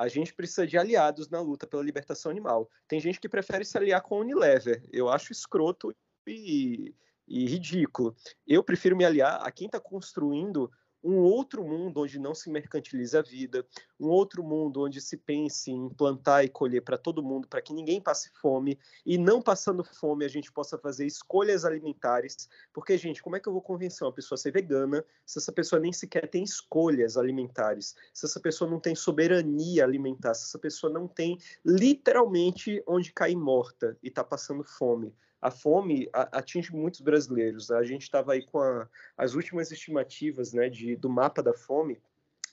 a 0.00 0.08
gente 0.08 0.32
precisa 0.32 0.66
de 0.66 0.78
aliados 0.78 1.28
na 1.28 1.42
luta 1.42 1.66
pela 1.66 1.82
libertação 1.82 2.30
animal. 2.30 2.70
Tem 2.88 2.98
gente 2.98 3.20
que 3.20 3.28
prefere 3.28 3.66
se 3.66 3.76
aliar 3.76 4.00
com 4.00 4.14
a 4.14 4.20
Unilever. 4.20 4.82
Eu 4.90 5.10
acho 5.10 5.30
escroto 5.30 5.94
e, 6.26 6.94
e 7.28 7.46
ridículo. 7.46 8.16
Eu 8.46 8.64
prefiro 8.64 8.96
me 8.96 9.04
aliar 9.04 9.46
a 9.46 9.50
quem 9.50 9.66
está 9.66 9.78
construindo 9.78 10.72
um 11.02 11.18
outro 11.18 11.64
mundo 11.64 12.00
onde 12.00 12.18
não 12.18 12.34
se 12.34 12.50
mercantilize 12.50 13.16
a 13.16 13.22
vida, 13.22 13.66
um 13.98 14.08
outro 14.08 14.42
mundo 14.42 14.82
onde 14.82 15.00
se 15.00 15.16
pense 15.16 15.70
em 15.70 15.88
plantar 15.88 16.44
e 16.44 16.48
colher 16.48 16.82
para 16.82 16.98
todo 16.98 17.22
mundo, 17.22 17.48
para 17.48 17.62
que 17.62 17.72
ninguém 17.72 18.00
passe 18.00 18.30
fome 18.40 18.78
e 19.04 19.16
não 19.16 19.40
passando 19.40 19.82
fome 19.82 20.24
a 20.24 20.28
gente 20.28 20.52
possa 20.52 20.78
fazer 20.78 21.06
escolhas 21.06 21.64
alimentares. 21.64 22.48
Porque, 22.72 22.96
gente, 22.98 23.22
como 23.22 23.36
é 23.36 23.40
que 23.40 23.48
eu 23.48 23.52
vou 23.52 23.62
convencer 23.62 24.06
uma 24.06 24.12
pessoa 24.12 24.36
a 24.36 24.38
ser 24.38 24.52
vegana 24.52 25.04
se 25.24 25.38
essa 25.38 25.52
pessoa 25.52 25.80
nem 25.80 25.92
sequer 25.92 26.28
tem 26.28 26.42
escolhas 26.42 27.16
alimentares, 27.16 27.94
se 28.12 28.26
essa 28.26 28.40
pessoa 28.40 28.70
não 28.70 28.80
tem 28.80 28.94
soberania 28.94 29.84
alimentar, 29.84 30.34
se 30.34 30.44
essa 30.44 30.58
pessoa 30.58 30.92
não 30.92 31.08
tem 31.08 31.38
literalmente 31.64 32.82
onde 32.86 33.12
cair 33.12 33.36
morta 33.36 33.96
e 34.02 34.08
está 34.08 34.22
passando 34.22 34.64
fome? 34.64 35.14
A 35.40 35.50
fome 35.50 36.08
atinge 36.12 36.72
muitos 36.72 37.00
brasileiros. 37.00 37.70
A 37.70 37.82
gente 37.82 38.02
estava 38.02 38.32
aí 38.32 38.44
com 38.44 38.60
a, 38.60 38.88
as 39.16 39.34
últimas 39.34 39.70
estimativas 39.70 40.52
né, 40.52 40.68
de, 40.68 40.96
do 40.96 41.08
mapa 41.08 41.42
da 41.42 41.54
fome 41.54 42.00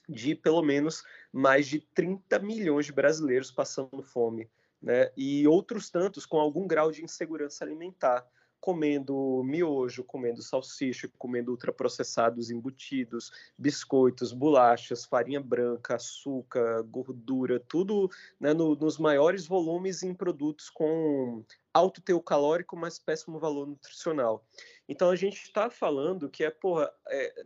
de 0.08 0.34
pelo 0.34 0.62
menos 0.62 1.04
mais 1.30 1.66
de 1.66 1.80
30 1.80 2.38
milhões 2.38 2.86
de 2.86 2.92
brasileiros 2.92 3.50
passando 3.50 4.02
fome, 4.02 4.48
né? 4.80 5.10
E 5.14 5.46
outros 5.46 5.90
tantos 5.90 6.24
com 6.24 6.38
algum 6.38 6.66
grau 6.66 6.90
de 6.90 7.04
insegurança 7.04 7.62
alimentar 7.62 8.26
comendo 8.60 9.42
miojo, 9.44 10.02
comendo 10.02 10.42
salsicha, 10.42 11.08
comendo 11.16 11.52
ultraprocessados 11.52 12.50
embutidos, 12.50 13.32
biscoitos, 13.56 14.32
bolachas, 14.32 15.04
farinha 15.04 15.40
branca, 15.40 15.94
açúcar, 15.94 16.82
gordura, 16.82 17.60
tudo 17.60 18.10
né, 18.40 18.52
no, 18.52 18.74
nos 18.74 18.98
maiores 18.98 19.46
volumes 19.46 20.02
em 20.02 20.12
produtos 20.12 20.68
com 20.70 21.44
alto 21.78 22.00
teor 22.00 22.22
calórico, 22.22 22.76
mas 22.76 22.98
péssimo 22.98 23.38
valor 23.38 23.66
nutricional. 23.66 24.44
Então 24.88 25.10
a 25.10 25.16
gente 25.16 25.42
está 25.42 25.70
falando 25.70 26.28
que 26.28 26.44
é, 26.44 26.50
porra, 26.50 26.92
é, 27.08 27.44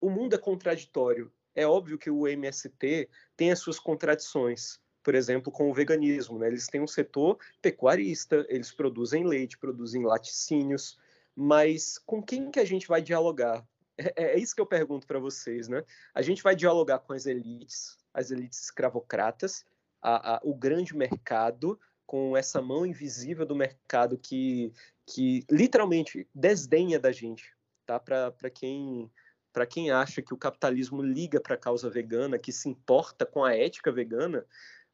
o 0.00 0.10
mundo 0.10 0.34
é 0.34 0.38
contraditório. 0.38 1.32
É 1.54 1.66
óbvio 1.66 1.98
que 1.98 2.10
o 2.10 2.26
MST 2.26 3.08
tem 3.36 3.50
as 3.50 3.58
suas 3.58 3.78
contradições 3.78 4.80
por 5.08 5.14
exemplo, 5.14 5.50
com 5.50 5.70
o 5.70 5.72
veganismo. 5.72 6.38
Né? 6.38 6.48
Eles 6.48 6.66
têm 6.66 6.82
um 6.82 6.86
setor 6.86 7.38
pecuarista, 7.62 8.44
eles 8.50 8.70
produzem 8.70 9.26
leite, 9.26 9.56
produzem 9.56 10.04
laticínios, 10.04 10.98
mas 11.34 11.96
com 11.96 12.22
quem 12.22 12.50
que 12.50 12.60
a 12.60 12.64
gente 12.64 12.86
vai 12.86 13.00
dialogar? 13.00 13.66
É, 13.96 14.12
é, 14.16 14.24
é 14.34 14.38
isso 14.38 14.54
que 14.54 14.60
eu 14.60 14.66
pergunto 14.66 15.06
para 15.06 15.18
vocês, 15.18 15.66
né? 15.66 15.82
A 16.12 16.20
gente 16.20 16.42
vai 16.42 16.54
dialogar 16.54 16.98
com 16.98 17.14
as 17.14 17.24
elites, 17.24 17.96
as 18.12 18.30
elites 18.30 18.64
escravocratas, 18.64 19.64
a, 20.02 20.34
a, 20.34 20.40
o 20.44 20.54
grande 20.54 20.94
mercado, 20.94 21.80
com 22.08 22.34
essa 22.34 22.62
mão 22.62 22.86
invisível 22.86 23.44
do 23.44 23.54
mercado 23.54 24.16
que, 24.16 24.72
que 25.04 25.44
literalmente 25.50 26.26
desdenha 26.34 26.98
da 26.98 27.12
gente, 27.12 27.54
tá? 27.84 28.00
Para 28.00 28.50
quem 28.50 29.10
para 29.52 29.66
quem 29.66 29.90
acha 29.90 30.22
que 30.22 30.32
o 30.32 30.36
capitalismo 30.38 31.02
liga 31.02 31.40
para 31.40 31.54
a 31.54 31.58
causa 31.58 31.90
vegana, 31.90 32.38
que 32.38 32.52
se 32.52 32.68
importa 32.68 33.26
com 33.26 33.44
a 33.44 33.54
ética 33.54 33.90
vegana, 33.90 34.46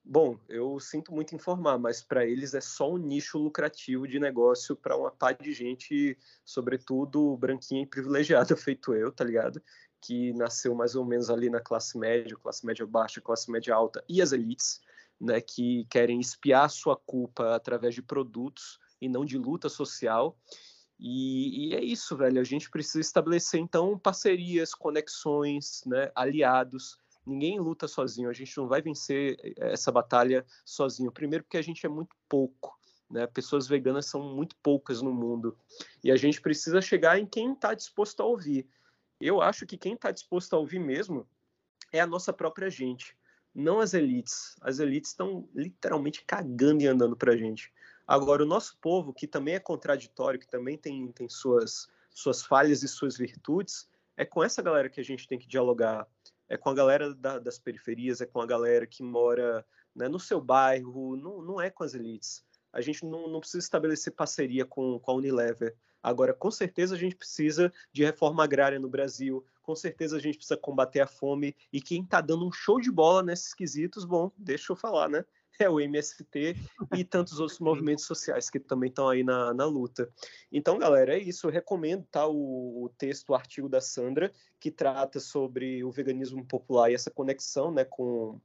Bom, 0.06 0.38
eu 0.50 0.78
sinto 0.80 1.14
muito 1.14 1.34
informar, 1.34 1.78
mas 1.78 2.02
para 2.02 2.26
eles 2.26 2.52
é 2.52 2.60
só 2.60 2.92
um 2.92 2.98
nicho 2.98 3.38
lucrativo 3.38 4.06
de 4.06 4.20
negócio 4.20 4.76
para 4.76 4.94
uma 4.98 5.10
parte 5.10 5.42
de 5.42 5.54
gente, 5.54 6.18
sobretudo 6.44 7.34
branquinha 7.38 7.82
e 7.82 7.86
privilegiada, 7.86 8.54
feito 8.54 8.92
eu, 8.92 9.10
tá 9.10 9.24
ligado? 9.24 9.62
Que 10.02 10.34
nasceu 10.34 10.74
mais 10.74 10.94
ou 10.94 11.06
menos 11.06 11.30
ali 11.30 11.48
na 11.48 11.58
classe 11.58 11.96
média, 11.96 12.36
classe 12.36 12.66
média 12.66 12.86
baixa, 12.86 13.18
classe 13.18 13.50
média 13.50 13.74
alta 13.74 14.04
e 14.06 14.20
as 14.20 14.32
elites, 14.32 14.82
né, 15.20 15.40
que 15.40 15.86
querem 15.90 16.20
espiar 16.20 16.68
sua 16.70 16.96
culpa 16.96 17.54
através 17.54 17.94
de 17.94 18.02
produtos 18.02 18.78
e 19.00 19.08
não 19.08 19.24
de 19.24 19.38
luta 19.38 19.68
social. 19.68 20.38
E, 20.98 21.68
e, 21.68 21.74
é 21.74 21.82
isso, 21.82 22.16
velho. 22.16 22.40
A 22.40 22.44
gente 22.44 22.70
precisa 22.70 23.00
estabelecer 23.00 23.60
então 23.60 23.98
parcerias, 23.98 24.74
conexões, 24.74 25.82
né, 25.86 26.10
aliados 26.14 26.98
Ninguém 27.26 27.58
luta 27.58 27.88
sozinho, 27.88 28.28
a 28.28 28.32
gente 28.32 28.54
não 28.56 28.68
vai 28.68 28.82
vencer 28.82 29.38
eh, 29.42 29.72
essa 29.72 29.90
batalha 29.90 30.44
sozinho. 30.64 31.10
Primeiro, 31.10 31.44
porque 31.44 31.56
a 31.56 31.62
gente 31.62 31.84
é 31.86 31.88
muito 31.88 32.14
pouco. 32.28 32.78
Né? 33.10 33.26
Pessoas 33.26 33.66
veganas 33.66 34.06
são 34.06 34.34
muito 34.34 34.56
poucas 34.56 35.00
no 35.00 35.12
mundo. 35.12 35.56
E 36.02 36.12
a 36.12 36.16
gente 36.16 36.40
precisa 36.40 36.82
chegar 36.82 37.18
em 37.18 37.26
quem 37.26 37.52
está 37.52 37.72
disposto 37.72 38.20
a 38.20 38.26
ouvir. 38.26 38.68
Eu 39.18 39.40
acho 39.40 39.64
que 39.64 39.78
quem 39.78 39.94
está 39.94 40.10
disposto 40.10 40.54
a 40.54 40.58
ouvir 40.58 40.78
mesmo 40.78 41.26
é 41.90 42.00
a 42.00 42.06
nossa 42.06 42.32
própria 42.32 42.68
gente, 42.68 43.16
não 43.54 43.80
as 43.80 43.94
elites. 43.94 44.56
As 44.60 44.78
elites 44.78 45.10
estão 45.10 45.48
literalmente 45.54 46.24
cagando 46.24 46.82
e 46.82 46.86
andando 46.86 47.16
para 47.16 47.32
a 47.32 47.36
gente. 47.36 47.72
Agora, 48.06 48.42
o 48.42 48.46
nosso 48.46 48.76
povo, 48.78 49.14
que 49.14 49.26
também 49.26 49.54
é 49.54 49.60
contraditório, 49.60 50.38
que 50.38 50.48
também 50.48 50.76
tem, 50.76 51.10
tem 51.12 51.28
suas, 51.28 51.88
suas 52.10 52.42
falhas 52.42 52.82
e 52.82 52.88
suas 52.88 53.16
virtudes, 53.16 53.88
é 54.16 54.24
com 54.24 54.42
essa 54.42 54.60
galera 54.60 54.90
que 54.90 55.00
a 55.00 55.04
gente 55.04 55.26
tem 55.26 55.38
que 55.38 55.46
dialogar. 55.46 56.06
É 56.48 56.56
com 56.56 56.68
a 56.68 56.74
galera 56.74 57.14
da, 57.14 57.38
das 57.38 57.58
periferias, 57.58 58.20
é 58.20 58.26
com 58.26 58.40
a 58.40 58.46
galera 58.46 58.86
que 58.86 59.02
mora 59.02 59.64
né, 59.94 60.08
no 60.08 60.20
seu 60.20 60.40
bairro, 60.40 61.16
não, 61.16 61.40
não 61.40 61.60
é 61.60 61.70
com 61.70 61.84
as 61.84 61.94
elites. 61.94 62.44
A 62.72 62.80
gente 62.80 63.06
não, 63.06 63.28
não 63.28 63.40
precisa 63.40 63.64
estabelecer 63.64 64.12
parceria 64.12 64.66
com, 64.66 64.98
com 64.98 65.10
a 65.10 65.14
Unilever. 65.14 65.74
Agora, 66.04 66.34
com 66.34 66.50
certeza, 66.50 66.94
a 66.94 66.98
gente 66.98 67.16
precisa 67.16 67.72
de 67.90 68.04
reforma 68.04 68.44
agrária 68.44 68.78
no 68.78 68.90
Brasil, 68.90 69.42
com 69.62 69.74
certeza 69.74 70.18
a 70.18 70.20
gente 70.20 70.36
precisa 70.36 70.58
combater 70.58 71.00
a 71.00 71.06
fome, 71.06 71.56
e 71.72 71.80
quem 71.80 72.02
está 72.02 72.20
dando 72.20 72.46
um 72.46 72.52
show 72.52 72.78
de 72.78 72.90
bola 72.90 73.22
nesses 73.22 73.54
quesitos, 73.54 74.04
bom, 74.04 74.30
deixa 74.36 74.70
eu 74.70 74.76
falar, 74.76 75.08
né? 75.08 75.24
é 75.58 75.70
o 75.70 75.80
MST 75.80 76.56
e 76.96 77.04
tantos 77.04 77.38
outros 77.38 77.58
movimentos 77.60 78.04
sociais 78.04 78.50
que 78.50 78.58
também 78.58 78.88
estão 78.88 79.08
aí 79.08 79.22
na, 79.22 79.54
na 79.54 79.64
luta. 79.64 80.10
Então, 80.50 80.78
galera, 80.78 81.14
é 81.14 81.18
isso. 81.18 81.46
Eu 81.46 81.50
recomendo 81.52 82.04
tá, 82.10 82.26
o, 82.26 82.84
o, 82.84 82.88
texto, 82.98 83.30
o 83.30 83.34
artigo 83.34 83.68
da 83.68 83.80
Sandra, 83.80 84.32
que 84.58 84.70
trata 84.70 85.20
sobre 85.20 85.84
o 85.84 85.90
veganismo 85.90 86.44
popular 86.44 86.90
e 86.90 86.94
essa 86.94 87.10
conexão 87.10 87.70
né, 87.70 87.84
com, 87.84 88.40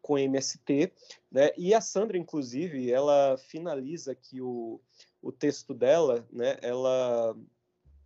com 0.00 0.14
o 0.14 0.18
MST. 0.18 0.92
Né? 1.30 1.50
E 1.56 1.74
a 1.74 1.80
Sandra, 1.80 2.16
inclusive, 2.16 2.90
ela 2.90 3.36
finaliza 3.36 4.12
aqui 4.12 4.40
o, 4.40 4.80
o 5.24 5.32
texto 5.32 5.72
dela, 5.72 6.26
né? 6.30 6.58
ela, 6.60 7.34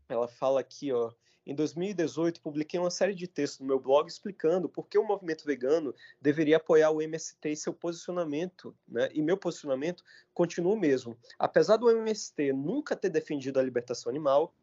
ela 0.08 0.28
fala 0.28 0.60
aqui, 0.60 0.92
ó, 0.92 1.12
em 1.44 1.54
2018, 1.54 2.40
publiquei 2.40 2.78
uma 2.78 2.90
série 2.90 3.14
de 3.14 3.26
textos 3.26 3.60
no 3.60 3.66
meu 3.66 3.80
blog 3.80 4.06
explicando 4.06 4.68
por 4.68 4.86
que 4.86 4.98
o 4.98 5.04
movimento 5.04 5.44
vegano 5.44 5.94
deveria 6.20 6.58
apoiar 6.58 6.90
o 6.90 7.02
MST 7.02 7.50
e 7.50 7.56
seu 7.56 7.72
posicionamento, 7.72 8.76
né? 8.86 9.08
E 9.14 9.22
meu 9.22 9.36
posicionamento 9.36 10.04
continua 10.34 10.74
o 10.74 10.78
mesmo. 10.78 11.18
Apesar 11.38 11.78
do 11.78 11.90
MST 11.90 12.52
nunca 12.52 12.94
ter 12.94 13.08
defendido 13.08 13.58
a 13.58 13.62
libertação 13.62 14.10
animal, 14.10 14.54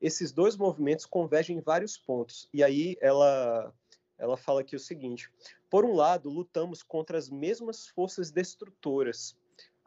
esses 0.00 0.30
dois 0.30 0.54
movimentos 0.54 1.06
convergem 1.06 1.56
em 1.56 1.62
vários 1.62 1.96
pontos. 1.96 2.46
E 2.52 2.62
aí 2.62 2.96
ela 3.00 3.74
ela 4.18 4.36
fala 4.36 4.60
aqui 4.60 4.76
o 4.76 4.80
seguinte: 4.80 5.32
por 5.70 5.84
um 5.84 5.94
lado, 5.94 6.28
lutamos 6.28 6.82
contra 6.82 7.16
as 7.16 7.30
mesmas 7.30 7.88
forças 7.88 8.30
destrutoras, 8.30 9.34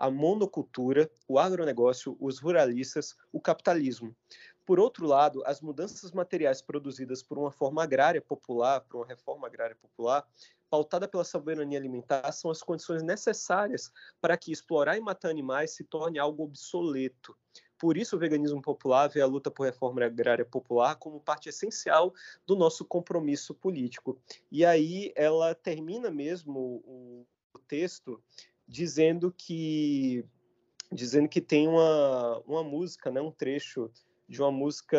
a 0.02 0.10
monocultura, 0.10 1.08
o 1.28 1.38
agronegócio, 1.38 2.18
os 2.20 2.40
ruralistas, 2.40 3.16
o 3.32 3.40
capitalismo. 3.40 4.16
Por 4.66 4.80
outro 4.80 5.06
lado, 5.06 5.44
as 5.46 5.62
mudanças 5.62 6.12
materiais 6.12 6.60
produzidas 6.60 7.22
por 7.22 7.38
uma 7.38 7.52
forma 7.52 7.84
agrária 7.84 8.20
popular, 8.20 8.82
por 8.82 8.98
uma 8.98 9.06
reforma 9.06 9.46
agrária 9.46 9.76
popular, 9.76 10.28
pautada 10.72 11.08
pela 11.08 11.24
soberania 11.24 11.78
alimentar, 11.78 12.32
são 12.32 12.50
as 12.50 12.64
condições 12.64 13.04
necessárias 13.04 13.92
para 14.20 14.36
que 14.36 14.52
explorar 14.52 14.98
e 14.98 15.02
matar 15.02 15.30
animais 15.30 15.70
se 15.70 15.84
torne 15.84 16.18
algo 16.18 16.46
obsoleto. 16.46 17.38
Por 17.78 17.96
isso, 17.96 18.16
o 18.16 18.20
veganismo 18.20 18.60
popular 18.60 19.08
vê 19.08 19.22
a 19.22 19.28
luta 19.28 19.52
por 19.52 19.68
reforma 19.68 20.04
agrária 20.04 20.46
popular 20.46 20.96
como 20.96 21.20
parte 21.20 21.48
essencial 21.48 22.12
do 22.48 22.56
nosso 22.56 22.84
compromisso 22.86 23.54
político. 23.54 24.20
E 24.52 24.66
aí 24.66 25.14
ela 25.16 25.54
termina 25.54 26.10
mesmo 26.10 26.82
o, 26.84 27.28
texto 27.72 28.22
dizendo 28.72 29.34
que 29.38 30.24
dizendo 30.90 31.28
que 31.28 31.42
tem 31.42 31.68
uma, 31.68 32.40
uma 32.48 32.64
música, 32.64 33.12
né, 33.12 33.22
um 33.22 33.32
trecho 33.32 33.92
de 34.28 34.42
uma 34.42 34.52
música 34.52 34.98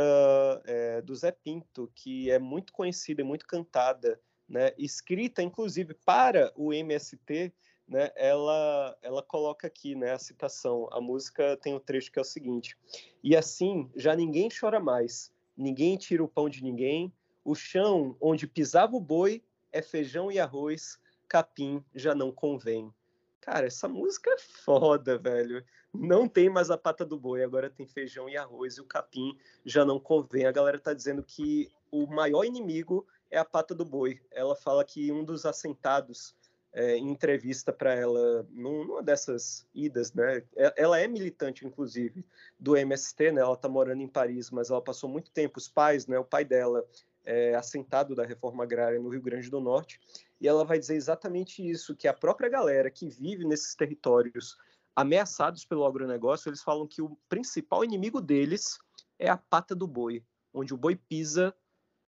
é, 0.64 1.00
do 1.00 1.14
Zé 1.14 1.32
Pinto, 1.32 1.90
que 1.94 2.30
é 2.30 2.38
muito 2.38 2.72
conhecida, 2.72 3.24
muito 3.24 3.46
cantada, 3.46 4.20
né? 4.46 4.72
escrita 4.76 5.42
inclusive 5.42 5.94
para 6.04 6.52
o 6.54 6.72
MST, 6.72 7.52
né? 7.88 8.10
ela, 8.14 8.96
ela 9.02 9.22
coloca 9.22 9.66
aqui 9.66 9.94
né, 9.94 10.12
a 10.12 10.18
citação. 10.18 10.88
A 10.92 11.00
música 11.00 11.56
tem 11.56 11.74
um 11.74 11.80
trecho 11.80 12.12
que 12.12 12.18
é 12.18 12.22
o 12.22 12.26
seguinte: 12.26 12.76
E 13.24 13.34
assim 13.34 13.90
já 13.96 14.14
ninguém 14.14 14.48
chora 14.50 14.80
mais, 14.80 15.32
ninguém 15.56 15.96
tira 15.96 16.22
o 16.22 16.28
pão 16.28 16.48
de 16.48 16.62
ninguém, 16.62 17.10
o 17.42 17.54
chão 17.54 18.16
onde 18.20 18.46
pisava 18.46 18.96
o 18.96 19.00
boi 19.00 19.42
é 19.72 19.80
feijão 19.80 20.30
e 20.30 20.38
arroz, 20.38 20.98
capim 21.26 21.82
já 21.94 22.14
não 22.14 22.30
convém. 22.30 22.92
Cara, 23.42 23.66
essa 23.66 23.88
música 23.88 24.30
é 24.30 24.38
foda, 24.38 25.18
velho. 25.18 25.64
Não 25.92 26.28
tem 26.28 26.48
mais 26.48 26.70
a 26.70 26.78
pata 26.78 27.04
do 27.04 27.18
boi, 27.18 27.42
agora 27.42 27.68
tem 27.68 27.86
feijão 27.86 28.28
e 28.28 28.36
arroz 28.36 28.76
e 28.76 28.80
o 28.80 28.86
capim 28.86 29.36
já 29.64 29.84
não 29.84 29.98
convém. 29.98 30.46
A 30.46 30.52
galera 30.52 30.78
tá 30.78 30.94
dizendo 30.94 31.24
que 31.24 31.68
o 31.90 32.06
maior 32.06 32.44
inimigo 32.44 33.04
é 33.28 33.38
a 33.38 33.44
pata 33.44 33.74
do 33.74 33.84
boi. 33.84 34.20
Ela 34.30 34.54
fala 34.54 34.84
que 34.84 35.10
um 35.10 35.24
dos 35.24 35.44
assentados 35.44 36.36
é, 36.72 36.96
em 36.96 37.10
entrevista 37.10 37.72
para 37.72 37.92
ela 37.92 38.46
numa 38.50 39.02
dessas 39.02 39.66
idas, 39.74 40.12
né? 40.12 40.44
É, 40.56 40.72
ela 40.76 41.00
é 41.00 41.08
militante, 41.08 41.66
inclusive, 41.66 42.24
do 42.58 42.76
MST, 42.76 43.32
né? 43.32 43.40
Ela 43.40 43.56
tá 43.56 43.68
morando 43.68 44.00
em 44.00 44.08
Paris, 44.08 44.52
mas 44.52 44.70
ela 44.70 44.80
passou 44.80 45.10
muito 45.10 45.32
tempo, 45.32 45.58
os 45.58 45.68
pais, 45.68 46.06
né? 46.06 46.16
O 46.16 46.24
pai 46.24 46.44
dela 46.44 46.86
é 47.24 47.54
assentado 47.54 48.14
da 48.14 48.24
reforma 48.24 48.64
agrária 48.64 49.00
no 49.00 49.08
Rio 49.08 49.22
Grande 49.22 49.50
do 49.50 49.60
Norte 49.60 50.00
e 50.40 50.48
ela 50.48 50.64
vai 50.64 50.78
dizer 50.78 50.96
exatamente 50.96 51.68
isso, 51.68 51.94
que 51.94 52.08
a 52.08 52.14
própria 52.14 52.48
galera 52.48 52.90
que 52.90 53.08
vive 53.08 53.44
nesses 53.44 53.74
territórios 53.74 54.56
ameaçados 54.94 55.64
pelo 55.64 55.86
agronegócio, 55.86 56.48
eles 56.48 56.62
falam 56.62 56.86
que 56.86 57.00
o 57.00 57.16
principal 57.28 57.84
inimigo 57.84 58.20
deles 58.20 58.78
é 59.18 59.28
a 59.30 59.36
pata 59.36 59.74
do 59.74 59.86
boi, 59.86 60.24
onde 60.52 60.74
o 60.74 60.76
boi 60.76 60.96
pisa, 60.96 61.54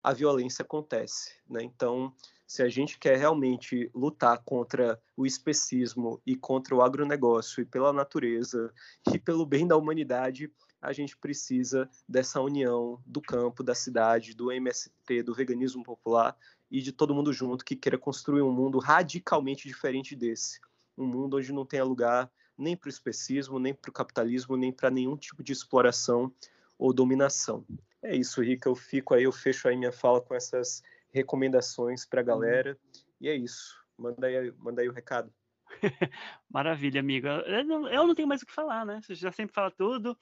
a 0.01 0.11
violência 0.11 0.63
acontece. 0.63 1.35
Né? 1.47 1.63
Então, 1.63 2.13
se 2.45 2.61
a 2.61 2.69
gente 2.69 2.99
quer 2.99 3.17
realmente 3.17 3.89
lutar 3.95 4.41
contra 4.43 5.01
o 5.15 5.25
especismo 5.25 6.21
e 6.25 6.35
contra 6.35 6.75
o 6.75 6.81
agronegócio 6.81 7.61
e 7.61 7.65
pela 7.65 7.93
natureza 7.93 8.73
e 9.13 9.17
pelo 9.17 9.45
bem 9.45 9.65
da 9.65 9.77
humanidade, 9.77 10.51
a 10.83 10.91
gente 10.91 11.15
precisa 11.15 11.89
dessa 12.07 12.41
união 12.41 13.01
do 13.05 13.21
campo, 13.21 13.63
da 13.63 13.73
cidade, 13.73 14.35
do 14.35 14.51
MST, 14.51 15.23
do 15.23 15.33
veganismo 15.33 15.81
popular 15.81 16.35
e 16.69 16.81
de 16.81 16.91
todo 16.91 17.15
mundo 17.15 17.31
junto 17.31 17.63
que 17.63 17.73
queira 17.73 17.97
construir 17.97 18.41
um 18.41 18.51
mundo 18.51 18.79
radicalmente 18.79 19.65
diferente 19.65 20.13
desse. 20.13 20.59
Um 20.97 21.05
mundo 21.05 21.37
onde 21.37 21.53
não 21.53 21.65
tenha 21.65 21.85
lugar 21.85 22.29
nem 22.57 22.75
para 22.75 22.87
o 22.87 22.89
especismo, 22.89 23.59
nem 23.59 23.73
para 23.73 23.89
o 23.89 23.93
capitalismo, 23.93 24.57
nem 24.57 24.73
para 24.73 24.91
nenhum 24.91 25.15
tipo 25.15 25.41
de 25.41 25.53
exploração 25.53 26.31
ou 26.77 26.93
dominação. 26.93 27.65
É 28.01 28.13
isso, 28.13 28.41
Rica. 28.41 28.67
Eu 28.67 28.75
fico 28.75 29.13
aí, 29.13 29.23
eu 29.23 29.31
fecho 29.31 29.69
aí 29.69 29.77
minha 29.77 29.91
fala 29.91 30.19
com 30.19 30.35
essas 30.35 30.83
recomendações 31.11 32.05
para 32.05 32.19
a 32.19 32.23
galera. 32.23 32.77
E 33.21 33.29
é 33.29 33.35
isso. 33.35 33.81
Manda 33.97 34.27
aí, 34.27 34.51
manda 34.57 34.81
aí 34.81 34.89
o 34.89 34.93
recado. 34.93 35.33
Maravilha, 36.51 36.99
amigo. 36.99 37.27
Eu 37.27 37.63
não, 37.63 37.87
eu 37.87 38.05
não 38.05 38.13
tenho 38.13 38.27
mais 38.27 38.41
o 38.41 38.45
que 38.45 38.51
falar, 38.51 38.85
né? 38.85 38.99
Você 39.01 39.15
já 39.15 39.31
sempre 39.31 39.55
fala 39.55 39.71
tudo. 39.71 40.17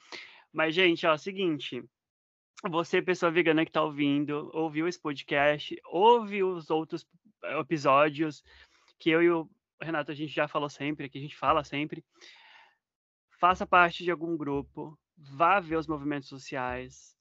Mas, 0.53 0.75
gente, 0.75 1.05
ó, 1.05 1.17
seguinte 1.17 1.83
você, 2.69 3.01
pessoa 3.01 3.31
vegana 3.31 3.65
que 3.65 3.69
está 3.69 3.81
ouvindo, 3.81 4.51
ouviu 4.53 4.87
esse 4.87 4.99
podcast, 4.99 5.75
ouve 5.85 6.43
os 6.43 6.69
outros 6.69 7.07
episódios 7.59 8.43
que 8.99 9.09
eu 9.09 9.23
e 9.23 9.31
o 9.31 9.49
Renato 9.81 10.11
a 10.11 10.13
gente 10.13 10.31
já 10.31 10.47
falou 10.47 10.69
sempre, 10.69 11.09
que 11.09 11.17
a 11.17 11.21
gente 11.21 11.35
fala 11.35 11.63
sempre. 11.63 12.05
Faça 13.39 13.65
parte 13.65 14.03
de 14.03 14.11
algum 14.11 14.37
grupo, 14.37 14.95
vá 15.17 15.59
ver 15.59 15.77
os 15.77 15.87
movimentos 15.87 16.29
sociais, 16.29 17.17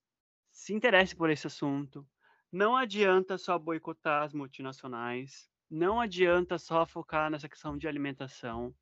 se 0.53 0.75
interesse 0.75 1.17
por 1.17 1.31
esse 1.31 1.47
assunto. 1.47 2.07
Não 2.53 2.77
adianta 2.77 3.39
só 3.39 3.59
boicotar 3.59 4.25
as 4.25 4.35
multinacionais, 4.35 5.49
não 5.71 6.01
adianta 6.01 6.59
só 6.59 6.85
focar 6.85 7.31
nessa 7.31 7.49
questão 7.49 7.79
de 7.79 7.89
alimentação, 7.89 8.75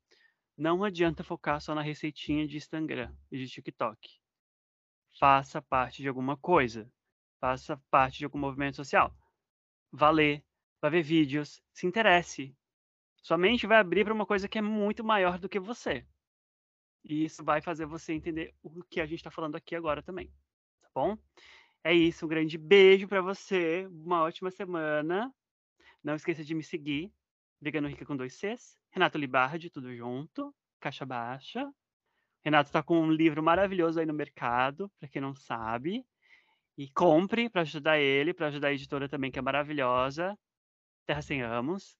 não 0.57 0.83
adianta 0.83 1.23
focar 1.23 1.61
só 1.61 1.73
na 1.73 1.81
receitinha 1.81 2.45
de 2.45 2.57
Instagram 2.57 3.13
e 3.31 3.37
de 3.37 3.47
TikTok 3.47 4.19
faça 5.19 5.61
parte 5.61 6.01
de 6.01 6.07
alguma 6.07 6.37
coisa, 6.37 6.89
faça 7.41 7.77
parte 7.91 8.19
de 8.19 8.25
algum 8.25 8.39
movimento 8.39 8.77
social. 8.77 9.13
Vá 9.91 10.09
ler, 10.09 10.43
vá 10.81 10.89
ver 10.89 11.03
vídeos, 11.03 11.61
se 11.73 11.85
interesse. 11.85 12.55
Sua 13.21 13.37
mente 13.37 13.67
vai 13.67 13.77
abrir 13.77 14.05
para 14.05 14.13
uma 14.13 14.25
coisa 14.25 14.47
que 14.47 14.57
é 14.57 14.61
muito 14.61 15.03
maior 15.03 15.37
do 15.37 15.49
que 15.49 15.59
você. 15.59 16.07
E 17.03 17.25
isso 17.25 17.43
vai 17.43 17.61
fazer 17.61 17.85
você 17.85 18.13
entender 18.13 18.55
o 18.63 18.81
que 18.83 19.01
a 19.01 19.05
gente 19.05 19.19
está 19.19 19.29
falando 19.29 19.55
aqui 19.55 19.75
agora 19.75 20.01
também. 20.01 20.31
Tá 20.81 20.89
bom? 20.95 21.17
É 21.83 21.93
isso, 21.93 22.25
um 22.25 22.29
grande 22.29 22.57
beijo 22.57 23.07
para 23.07 23.21
você, 23.21 23.87
uma 23.87 24.23
ótima 24.23 24.49
semana. 24.51 25.33
Não 26.01 26.15
esqueça 26.15 26.45
de 26.45 26.55
me 26.55 26.63
seguir, 26.63 27.11
Vegano 27.59 27.89
Rica 27.89 28.05
com 28.05 28.15
dois 28.15 28.35
Cs, 28.35 28.77
Renato 28.89 29.17
Libardi, 29.17 29.69
tudo 29.69 29.93
junto, 29.93 30.55
caixa 30.79 31.05
baixa. 31.05 31.69
Renato 32.43 32.69
está 32.69 32.81
com 32.81 32.99
um 32.99 33.11
livro 33.11 33.43
maravilhoso 33.43 33.99
aí 33.99 34.05
no 34.05 34.13
mercado, 34.13 34.89
para 34.99 35.09
quem 35.09 35.21
não 35.21 35.35
sabe. 35.35 36.05
E 36.77 36.89
compre 36.91 37.49
para 37.49 37.61
ajudar 37.61 37.99
ele, 37.99 38.33
para 38.33 38.47
ajudar 38.47 38.69
a 38.69 38.73
editora 38.73 39.09
também, 39.09 39.29
que 39.29 39.37
é 39.37 39.41
maravilhosa. 39.41 40.37
Terra 41.05 41.21
Sem 41.21 41.41
Amos. 41.41 41.97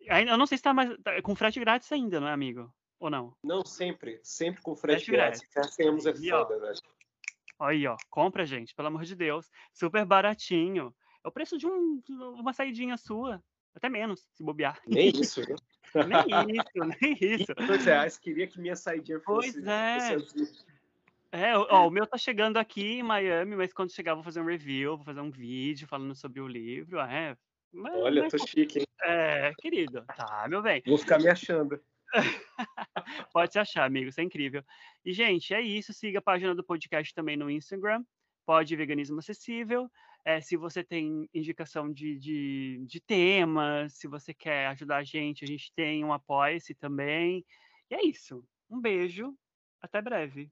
Eu 0.00 0.38
não 0.38 0.46
sei 0.46 0.58
se 0.58 0.60
está 0.60 0.74
mais. 0.74 0.96
Tá 1.02 1.20
com 1.22 1.36
frete 1.36 1.60
grátis 1.60 1.90
ainda, 1.92 2.18
não 2.18 2.28
é, 2.28 2.32
amigo? 2.32 2.72
Ou 2.98 3.10
não? 3.10 3.36
Não, 3.42 3.64
sempre. 3.64 4.18
Sempre 4.22 4.62
com 4.62 4.74
frete 4.74 5.10
grátis. 5.10 5.42
Ganhamos 5.78 6.06
é 6.06 6.14
foda, 6.14 6.58
velho. 6.58 6.80
Aí, 7.60 7.86
ó. 7.86 7.96
Compra, 8.10 8.44
gente, 8.44 8.74
pelo 8.74 8.88
amor 8.88 9.04
de 9.04 9.14
Deus. 9.14 9.50
Super 9.72 10.04
baratinho. 10.04 10.94
É 11.24 11.28
o 11.28 11.32
preço 11.32 11.58
de 11.58 11.66
um, 11.66 12.02
uma 12.08 12.52
saidinha 12.52 12.96
sua. 12.96 13.42
Até 13.74 13.88
menos, 13.88 14.26
se 14.32 14.42
bobear. 14.42 14.80
Nem 14.86 15.10
isso, 15.10 15.44
viu? 15.44 15.56
Nem 16.04 16.56
isso, 16.56 16.70
nem 17.00 17.18
isso. 17.20 17.54
Dois 17.66 17.84
reais, 17.84 18.18
queria 18.18 18.46
que 18.46 18.60
minha 18.60 18.76
saidinha 18.76 19.20
fosse. 19.20 19.52
Pois 19.52 19.66
é. 19.66 20.18
Fosse 20.18 20.64
é, 21.32 21.56
ó, 21.56 21.86
o 21.86 21.90
meu 21.90 22.06
tá 22.06 22.16
chegando 22.16 22.56
aqui 22.56 22.98
em 22.98 23.02
Miami, 23.02 23.56
mas 23.56 23.72
quando 23.72 23.92
chegar 23.92 24.14
vou 24.14 24.22
fazer 24.22 24.40
um 24.40 24.46
review, 24.46 24.96
vou 24.96 25.04
fazer 25.04 25.20
um 25.20 25.30
vídeo 25.30 25.86
falando 25.86 26.14
sobre 26.14 26.40
o 26.40 26.48
livro. 26.48 26.98
É, 27.00 27.36
mas, 27.72 27.94
Olha, 27.94 28.22
mas, 28.22 28.32
tô 28.32 28.46
chique, 28.46 28.78
hein? 28.78 28.86
É, 29.02 29.52
querido. 29.58 30.02
Tá, 30.16 30.46
meu 30.48 30.62
bem. 30.62 30.82
Vou 30.86 30.96
ficar 30.96 31.18
me 31.18 31.28
achando. 31.28 31.78
Pode 33.34 33.52
se 33.52 33.58
achar, 33.58 33.84
amigo, 33.84 34.08
isso 34.08 34.20
é 34.20 34.24
incrível. 34.24 34.62
E, 35.04 35.12
gente, 35.12 35.52
é 35.52 35.60
isso. 35.60 35.92
Siga 35.92 36.20
a 36.20 36.22
página 36.22 36.54
do 36.54 36.64
podcast 36.64 37.12
também 37.14 37.36
no 37.36 37.50
Instagram. 37.50 38.02
Pode 38.46 38.74
Veganismo 38.74 39.18
Acessível. 39.18 39.90
É, 40.26 40.40
se 40.40 40.56
você 40.56 40.82
tem 40.82 41.30
indicação 41.32 41.92
de, 41.92 42.18
de, 42.18 42.84
de 42.84 42.98
temas, 42.98 43.92
se 43.92 44.08
você 44.08 44.34
quer 44.34 44.66
ajudar 44.66 44.96
a 44.96 45.04
gente, 45.04 45.44
a 45.44 45.46
gente 45.46 45.72
tem 45.72 46.04
um 46.04 46.12
apoia-se 46.12 46.74
também. 46.74 47.46
E 47.88 47.94
é 47.94 48.04
isso. 48.04 48.42
Um 48.68 48.80
beijo. 48.80 49.32
Até 49.80 50.02
breve. 50.02 50.50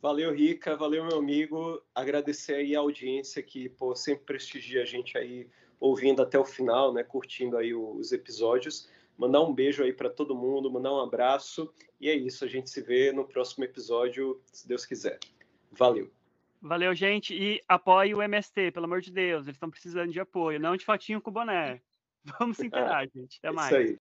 Valeu, 0.00 0.32
Rica. 0.32 0.76
Valeu, 0.76 1.04
meu 1.04 1.18
amigo. 1.18 1.82
Agradecer 1.92 2.54
aí 2.54 2.76
a 2.76 2.78
audiência 2.78 3.42
que 3.42 3.68
pô, 3.68 3.96
sempre 3.96 4.24
prestigia 4.24 4.82
a 4.82 4.86
gente 4.86 5.18
aí 5.18 5.48
ouvindo 5.80 6.22
até 6.22 6.38
o 6.38 6.44
final, 6.44 6.94
né? 6.94 7.02
Curtindo 7.02 7.56
aí 7.56 7.74
os 7.74 8.12
episódios. 8.12 8.88
Mandar 9.18 9.40
um 9.40 9.52
beijo 9.52 9.82
aí 9.82 9.92
para 9.92 10.10
todo 10.10 10.32
mundo, 10.32 10.70
mandar 10.70 10.92
um 10.92 11.00
abraço. 11.00 11.74
E 12.00 12.08
é 12.08 12.14
isso. 12.14 12.44
A 12.44 12.48
gente 12.48 12.70
se 12.70 12.80
vê 12.80 13.10
no 13.10 13.24
próximo 13.24 13.64
episódio, 13.64 14.40
se 14.52 14.68
Deus 14.68 14.86
quiser. 14.86 15.18
Valeu. 15.72 16.08
Valeu, 16.62 16.94
gente. 16.94 17.34
E 17.34 17.60
apoie 17.66 18.14
o 18.14 18.22
MST, 18.22 18.70
pelo 18.70 18.86
amor 18.86 19.00
de 19.00 19.10
Deus. 19.10 19.46
Eles 19.46 19.56
estão 19.56 19.68
precisando 19.70 20.12
de 20.12 20.20
apoio, 20.20 20.60
não 20.60 20.76
de 20.76 20.84
fotinho 20.84 21.20
com 21.20 21.32
boné. 21.32 21.82
Vamos 22.38 22.56
se 22.58 22.66
inteirar, 22.66 23.04
gente. 23.12 23.38
Até 23.38 23.50
mais. 23.50 23.66
Isso 23.66 23.76
aí. 23.76 23.98